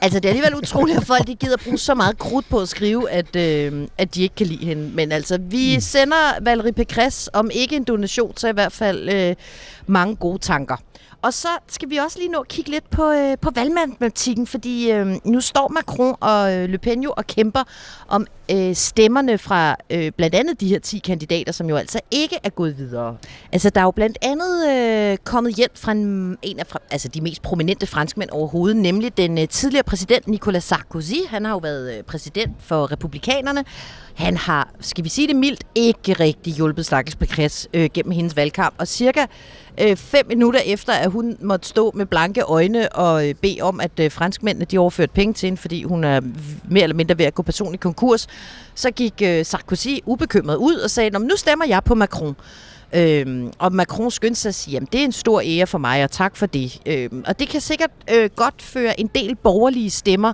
[0.00, 2.68] Altså, det er alligevel utroligt, at folk de gider bruge så meget krudt på at
[2.68, 4.90] skrive, at, øh, at de ikke kan lide hende.
[4.94, 5.80] Men altså, vi mm.
[5.80, 9.34] sender Valérie Pécresse, om ikke en donation, så i hvert fald øh,
[9.86, 10.76] mange gode tanker.
[11.22, 14.90] Og så skal vi også lige nå at kigge lidt på, øh, på valgmatematikken, fordi
[14.90, 17.62] øh, nu står Macron og øh, Le Pen jo og kæmper
[18.08, 22.36] om øh, stemmerne fra øh, blandt andet de her 10 kandidater, som jo altså ikke
[22.42, 23.16] er gået videre.
[23.52, 27.08] Altså, der er jo blandt andet øh, kommet hjælp fra en, en af fra, altså,
[27.08, 31.14] de mest prominente franskmænd overhovedet, nemlig den øh, tidligere præsident Nicolas Sarkozy.
[31.28, 33.64] Han har jo været øh, præsident for republikanerne.
[34.14, 38.36] Han har, skal vi sige det mildt, ikke rigtig hjulpet Stakkels Pécresse øh, gennem hendes
[38.36, 38.74] valgkamp.
[38.78, 39.26] Og cirka
[39.80, 43.80] øh, fem minutter efter, at hun måtte stå med blanke øjne og øh, bede om,
[43.80, 46.20] at øh, franskmændene de overførte penge til hende, fordi hun er
[46.68, 48.26] mere eller mindre ved at gå personlig konkurs,
[48.74, 52.36] så gik øh, Sarkozy ubekymret ud og sagde, nu stemmer jeg på Macron.
[52.94, 56.04] Øhm, og Macron skyndte sig at sige, at det er en stor ære for mig,
[56.04, 56.80] og tak for det.
[56.86, 60.32] Øhm, og det kan sikkert øh, godt føre en del borgerlige stemmer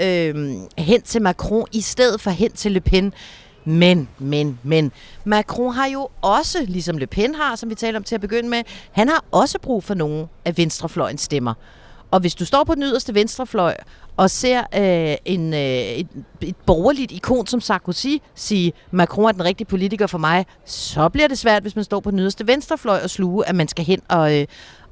[0.00, 0.34] øh,
[0.78, 3.12] hen til Macron, i stedet for hen til Le Pen.
[3.68, 4.92] Men, men, men,
[5.24, 8.48] Macron har jo også, ligesom Le Pen har, som vi talte om til at begynde
[8.48, 8.62] med,
[8.92, 11.54] han har også brug for nogle af venstrefløjens stemmer.
[12.10, 13.76] Og hvis du står på den yderste venstrefløj
[14.16, 16.08] og ser øh, en, øh, et,
[16.40, 21.28] et borgerligt ikon som Sarkozy sige, Macron er den rigtige politiker for mig, så bliver
[21.28, 24.02] det svært, hvis man står på den yderste venstrefløj og sluge, at man skal hen
[24.08, 24.46] og, øh,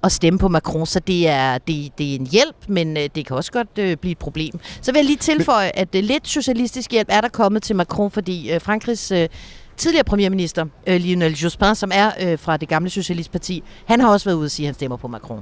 [0.06, 3.26] at stemme på Macron, så det er, det, det er en hjælp, men øh, det
[3.26, 4.60] kan også godt øh, blive et problem.
[4.82, 8.10] Så vil jeg lige tilføje, at øh, lidt socialistisk hjælp er der kommet til Macron,
[8.10, 9.28] fordi øh, Frankrigs øh,
[9.76, 14.24] tidligere premierminister, øh, Lionel Jospin, som er øh, fra det gamle Socialistparti, han har også
[14.24, 15.40] været ude og sige, at han stemmer på Macron.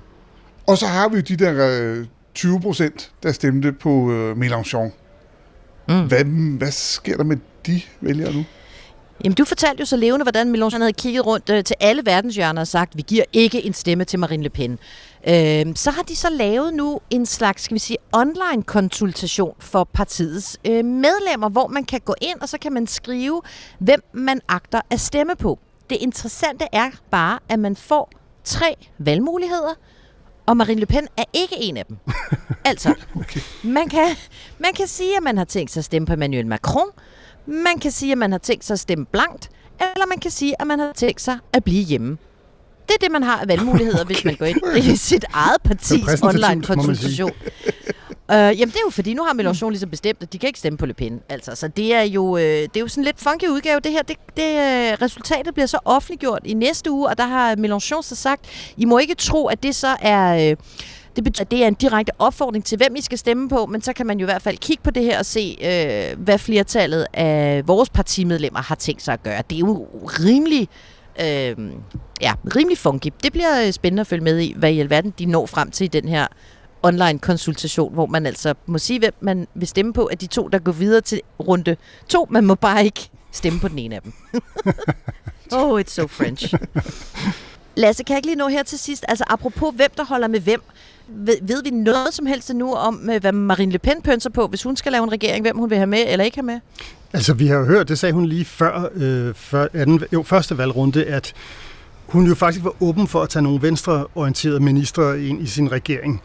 [0.67, 4.91] Og så har vi jo de der øh, 20 procent, der stemte på øh, Mélenchon.
[5.89, 6.07] Mm.
[6.09, 6.25] Hvad,
[6.59, 7.37] hvad sker der med
[7.67, 8.45] de vælgere nu?
[9.25, 12.61] Jamen, du fortalte jo så levende, hvordan Mélenchon havde kigget rundt øh, til alle verdenshjørner
[12.61, 14.79] og sagt, vi giver ikke en stemme til Marine Le Pen.
[15.29, 20.59] Øh, så har de så lavet nu en slags, skal vi sige, online-konsultation for partiets
[20.65, 23.43] øh, medlemmer, hvor man kan gå ind, og så kan man skrive,
[23.79, 25.59] hvem man agter at stemme på.
[25.91, 28.11] Det interessante er bare, at man får
[28.45, 29.75] tre valgmuligheder,
[30.47, 31.97] og Marine Le Pen er ikke en af dem.
[32.65, 33.41] altså, okay.
[33.65, 34.17] man, kan,
[34.59, 36.89] man kan sige, at man har tænkt sig at stemme på Emmanuel Macron,
[37.47, 40.61] man kan sige, at man har tænkt sig at stemme blankt, eller man kan sige,
[40.61, 42.19] at man har tænkt sig at blive hjemme.
[42.89, 44.15] Det er det, man har af valgmuligheder, okay.
[44.15, 47.33] hvis man går ind i sit eget partis online-konsultation.
[48.29, 50.59] Uh, jamen det er jo fordi, nu har Mélenchon ligesom bestemt, at de kan ikke
[50.59, 51.21] stemme på Le Pen.
[51.29, 53.81] Altså, så det er jo, uh, det er jo sådan lidt funky udgave.
[53.81, 57.55] Det her, det, det, uh, resultatet bliver så offentliggjort i næste uge, og der har
[57.57, 60.51] Mélenchon så sagt, I må ikke tro, at det så er...
[60.51, 60.57] Uh,
[61.17, 63.83] det betyder, at det er en direkte opfordring til, hvem I skal stemme på, men
[63.83, 66.39] så kan man jo i hvert fald kigge på det her og se, øh, hvad
[66.39, 69.43] flertallet af vores partimedlemmer har tænkt sig at gøre.
[69.51, 70.69] Det er jo rimelig,
[71.21, 71.57] øh,
[72.21, 73.09] ja, rimelig funky.
[73.23, 75.89] Det bliver spændende at følge med i, hvad i alverden de når frem til i
[75.89, 76.27] den her
[76.83, 80.49] online konsultation, hvor man altså må sige, hvem man vil stemme på af de to,
[80.49, 81.77] der går videre til runde
[82.09, 82.27] to.
[82.31, 84.13] Man må bare ikke stemme på den ene af dem.
[85.59, 86.55] oh, it's so French.
[87.77, 89.05] Lasse, kan jeg ikke lige nå her til sidst?
[89.09, 90.63] Altså apropos, hvem der holder med hvem.
[91.17, 94.47] Ved, ved vi noget som helst nu om, øh, hvad Marine Le Pen pønser på,
[94.47, 96.61] hvis hun skal lave en regering, hvem hun vil have med eller ikke have med?
[97.13, 100.59] Altså, vi har jo hørt, det sagde hun lige før, øh, før anden, jo, første
[100.59, 101.35] valgrunde, at
[102.07, 106.23] hun jo faktisk var åben for at tage nogle venstreorienterede ministre ind i sin regering.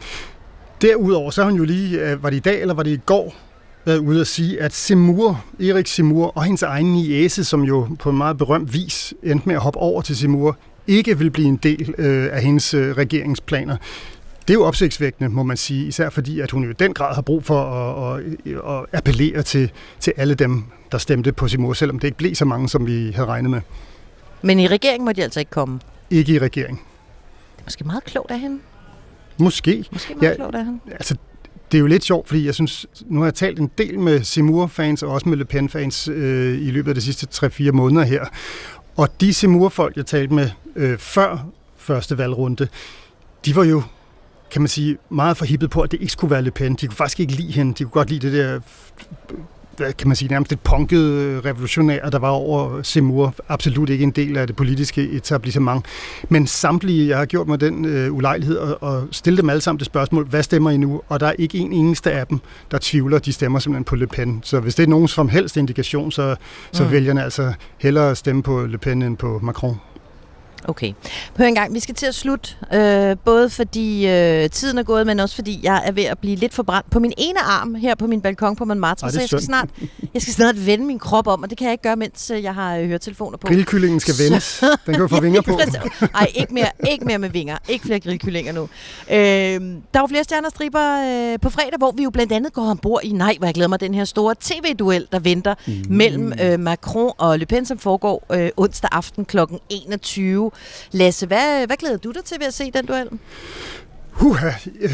[0.82, 3.00] Derudover, så har hun jo lige, øh, var det i dag eller var det i
[3.06, 3.34] går,
[3.84, 8.10] været ude at sige, at Simur, Erik Simur og hendes egen niese, som jo på
[8.10, 11.56] en meget berømt vis endte med at hoppe over til Simur, ikke vil blive en
[11.56, 13.76] del øh, af hendes øh, regeringsplaner.
[14.50, 17.14] Det er jo opsigtsvækkende, må man sige, især fordi, at hun jo i den grad
[17.14, 19.70] har brug for at, at, at appellere til,
[20.00, 23.10] til alle dem, der stemte på Simur, selvom det ikke blev så mange, som vi
[23.10, 23.60] havde regnet med.
[24.42, 25.80] Men i regeringen må de altså ikke komme?
[26.10, 26.76] Ikke i regering.
[27.56, 28.58] Det er måske meget klogt af hende.
[29.38, 29.84] Måske.
[29.92, 30.80] Måske meget ja, klogt af hende.
[30.90, 31.16] Altså,
[31.72, 34.22] det er jo lidt sjovt, fordi jeg synes, nu har jeg talt en del med
[34.22, 38.24] Simur-fans og også med Le Pen-fans øh, i løbet af de sidste 3-4 måneder her.
[38.96, 41.46] Og de Simur-folk, jeg talte med øh, før
[41.76, 42.68] første valgrunde,
[43.44, 43.82] de var jo
[44.50, 46.74] kan man sige, meget forhippet på, at det ikke skulle være Le Pen.
[46.74, 47.74] De kunne faktisk ikke lide hende.
[47.74, 48.60] De kunne godt lide det der
[49.80, 51.00] hvad kan man sige, nærmest et punket
[51.44, 53.34] revolutionær, der var over Semur.
[53.48, 55.84] Absolut ikke en del af det politiske etablissement.
[56.28, 59.78] Men samtlige, jeg har gjort mig den øh, ulejlighed at, at stille dem alle sammen
[59.78, 61.02] det spørgsmål, hvad stemmer I nu?
[61.08, 62.38] Og der er ikke en eneste af dem,
[62.70, 64.40] der tvivler, de stemmer simpelthen på Le Pen.
[64.44, 66.36] Så hvis det er nogen som helst indikation, så,
[66.72, 66.90] så mm.
[66.90, 69.76] vælgerne altså hellere stemme på Le Pen end på Macron.
[70.68, 70.92] Okay.
[71.38, 75.06] Hør en gang, vi skal til at slutte, øh, både fordi øh, tiden er gået,
[75.06, 77.94] men også fordi jeg er ved at blive lidt forbrændt på min ene arm her
[77.94, 79.68] på min balkon på Montmartre, Ej, så jeg skal, snart,
[80.14, 82.42] jeg skal snart vende min krop om, og det kan jeg ikke gøre, mens øh,
[82.42, 83.46] jeg har øh, høretelefoner på.
[83.46, 84.58] Grillkyllingen skal vendes.
[84.86, 85.60] Den kan jo få vinger på.
[86.12, 87.56] Nej, ikke mere, ikke mere med vinger.
[87.68, 88.62] Ikke flere grillkyllinger nu.
[89.10, 89.16] Øh,
[89.94, 93.00] der var flere stjerner striber øh, på fredag, hvor vi jo blandt andet går ombord
[93.04, 95.84] i, nej, hvor jeg glæder mig, den her store tv-duel, der venter mm.
[95.88, 99.38] mellem øh, Macron og Le Pen, som foregår øh, onsdag aften kl.
[99.68, 100.49] 21
[100.92, 103.08] Lasse, hvad, hvad glæder du dig til ved at se den duel?
[104.10, 104.90] Huha, øh,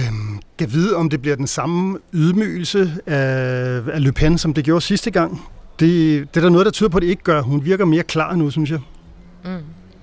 [0.59, 4.81] kan vide, om det bliver den samme ydmygelse af, af Le Pen, som det gjorde
[4.81, 5.43] sidste gang.
[5.81, 5.89] Det,
[6.35, 7.43] det er der noget, der tyder på, at det ikke gør.
[7.43, 8.81] Hun virker mere klar nu, synes jeg.
[9.45, 9.51] Mm.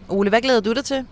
[0.10, 1.06] Ole, hvad glæder du dig til?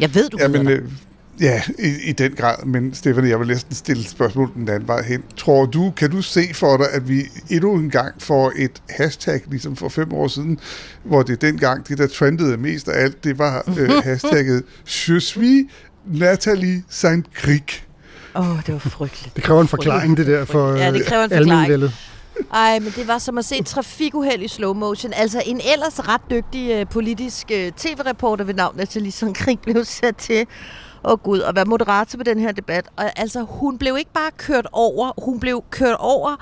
[0.00, 0.90] Jeg ved, du glæder Jamen, dig.
[1.34, 4.88] Øh, Ja, i, i den grad, men Stefan, jeg vil næsten stille spørgsmål den anden
[4.88, 5.22] vej hen.
[5.36, 9.40] Tror du, kan du se for dig, at vi endnu en gang får et hashtag,
[9.50, 10.58] ligesom for fem år siden,
[11.02, 15.66] hvor det dengang, det der trendede mest af alt, det var øh, hashtagget Je suis
[16.06, 17.64] Nathalie saint Krig.
[18.36, 19.36] Åh, oh, det var frygteligt.
[19.36, 21.92] Det kræver en forklaring, det der, for ja, det kræver en forklaring.
[22.52, 25.12] Ej, men det var som at se et trafikuheld i slow motion.
[25.16, 29.84] Altså en ellers ret dygtig uh, politisk uh, tv-reporter ved navn Nathalie Saint Krig blev
[29.84, 30.46] sat til
[31.04, 32.88] åh oh, gud, at være moderator på den her debat.
[32.96, 36.36] Og altså, hun blev ikke bare kørt over, hun blev kørt over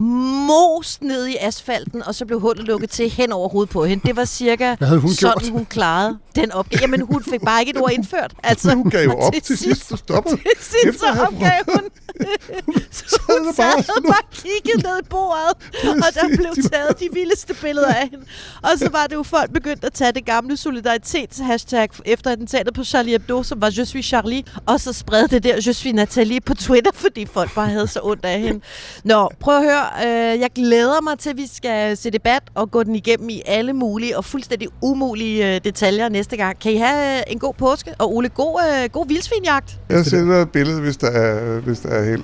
[0.00, 4.08] most ned i asfalten, og så blev hullet lukket til hen over hovedet på hende.
[4.08, 5.48] Det var cirka hun sådan, gjort?
[5.52, 6.80] hun klarede den opgave.
[6.80, 8.32] Jamen, hun fik bare ikke et ord indført.
[8.50, 10.30] Altså, Hun gav jo op til sidst, du stopper.
[10.30, 11.80] Til sidst så opgav hun.
[12.92, 17.08] så hun sad bare og bare kiggede ned i bordet, og der blev taget de
[17.12, 18.24] vildeste billeder af hende.
[18.62, 22.84] Og så var det jo folk begyndt at tage det gamle solidaritets-hashtag efter attentatet på
[22.84, 26.40] Charlie Hebdo, som var Je suis Charlie, og så spredte det der Je suis Nathalie
[26.40, 28.60] på Twitter, fordi folk bare havde så ondt af hende.
[29.04, 29.89] Nå, prøv at høre.
[30.06, 33.42] Øh, jeg glæder mig til, at vi skal se debat og gå den igennem i
[33.46, 36.58] alle mulige og fuldstændig umulige øh, detaljer næste gang.
[36.60, 37.90] Kan I have øh, en god påske?
[37.98, 39.78] Og Ole, god, øh, god vildsvinjagt.
[39.88, 42.22] Jeg sender et billede, hvis der er, hvis der er held.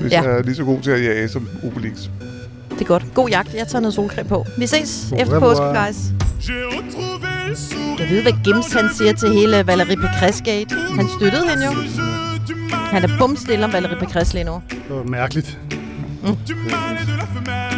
[0.00, 0.22] Hvis Ja.
[0.22, 1.92] jeg er lige så god til at jage som Obelix.
[2.70, 3.04] Det er godt.
[3.14, 3.54] God jagt.
[3.54, 4.44] Jeg tager noget solcreme på.
[4.58, 5.96] Vi ses Au efter påske, guys.
[7.98, 10.74] Jeg ved, hvad Gims han siger til hele Valerie Pécresse-gate.
[10.96, 11.72] Han støttede hende jo.
[12.74, 14.62] Han er bumstille om Valerie Pécresse lige nu.
[14.70, 15.58] Det var mærkeligt.
[16.44, 17.77] Du mâle et de la femelle.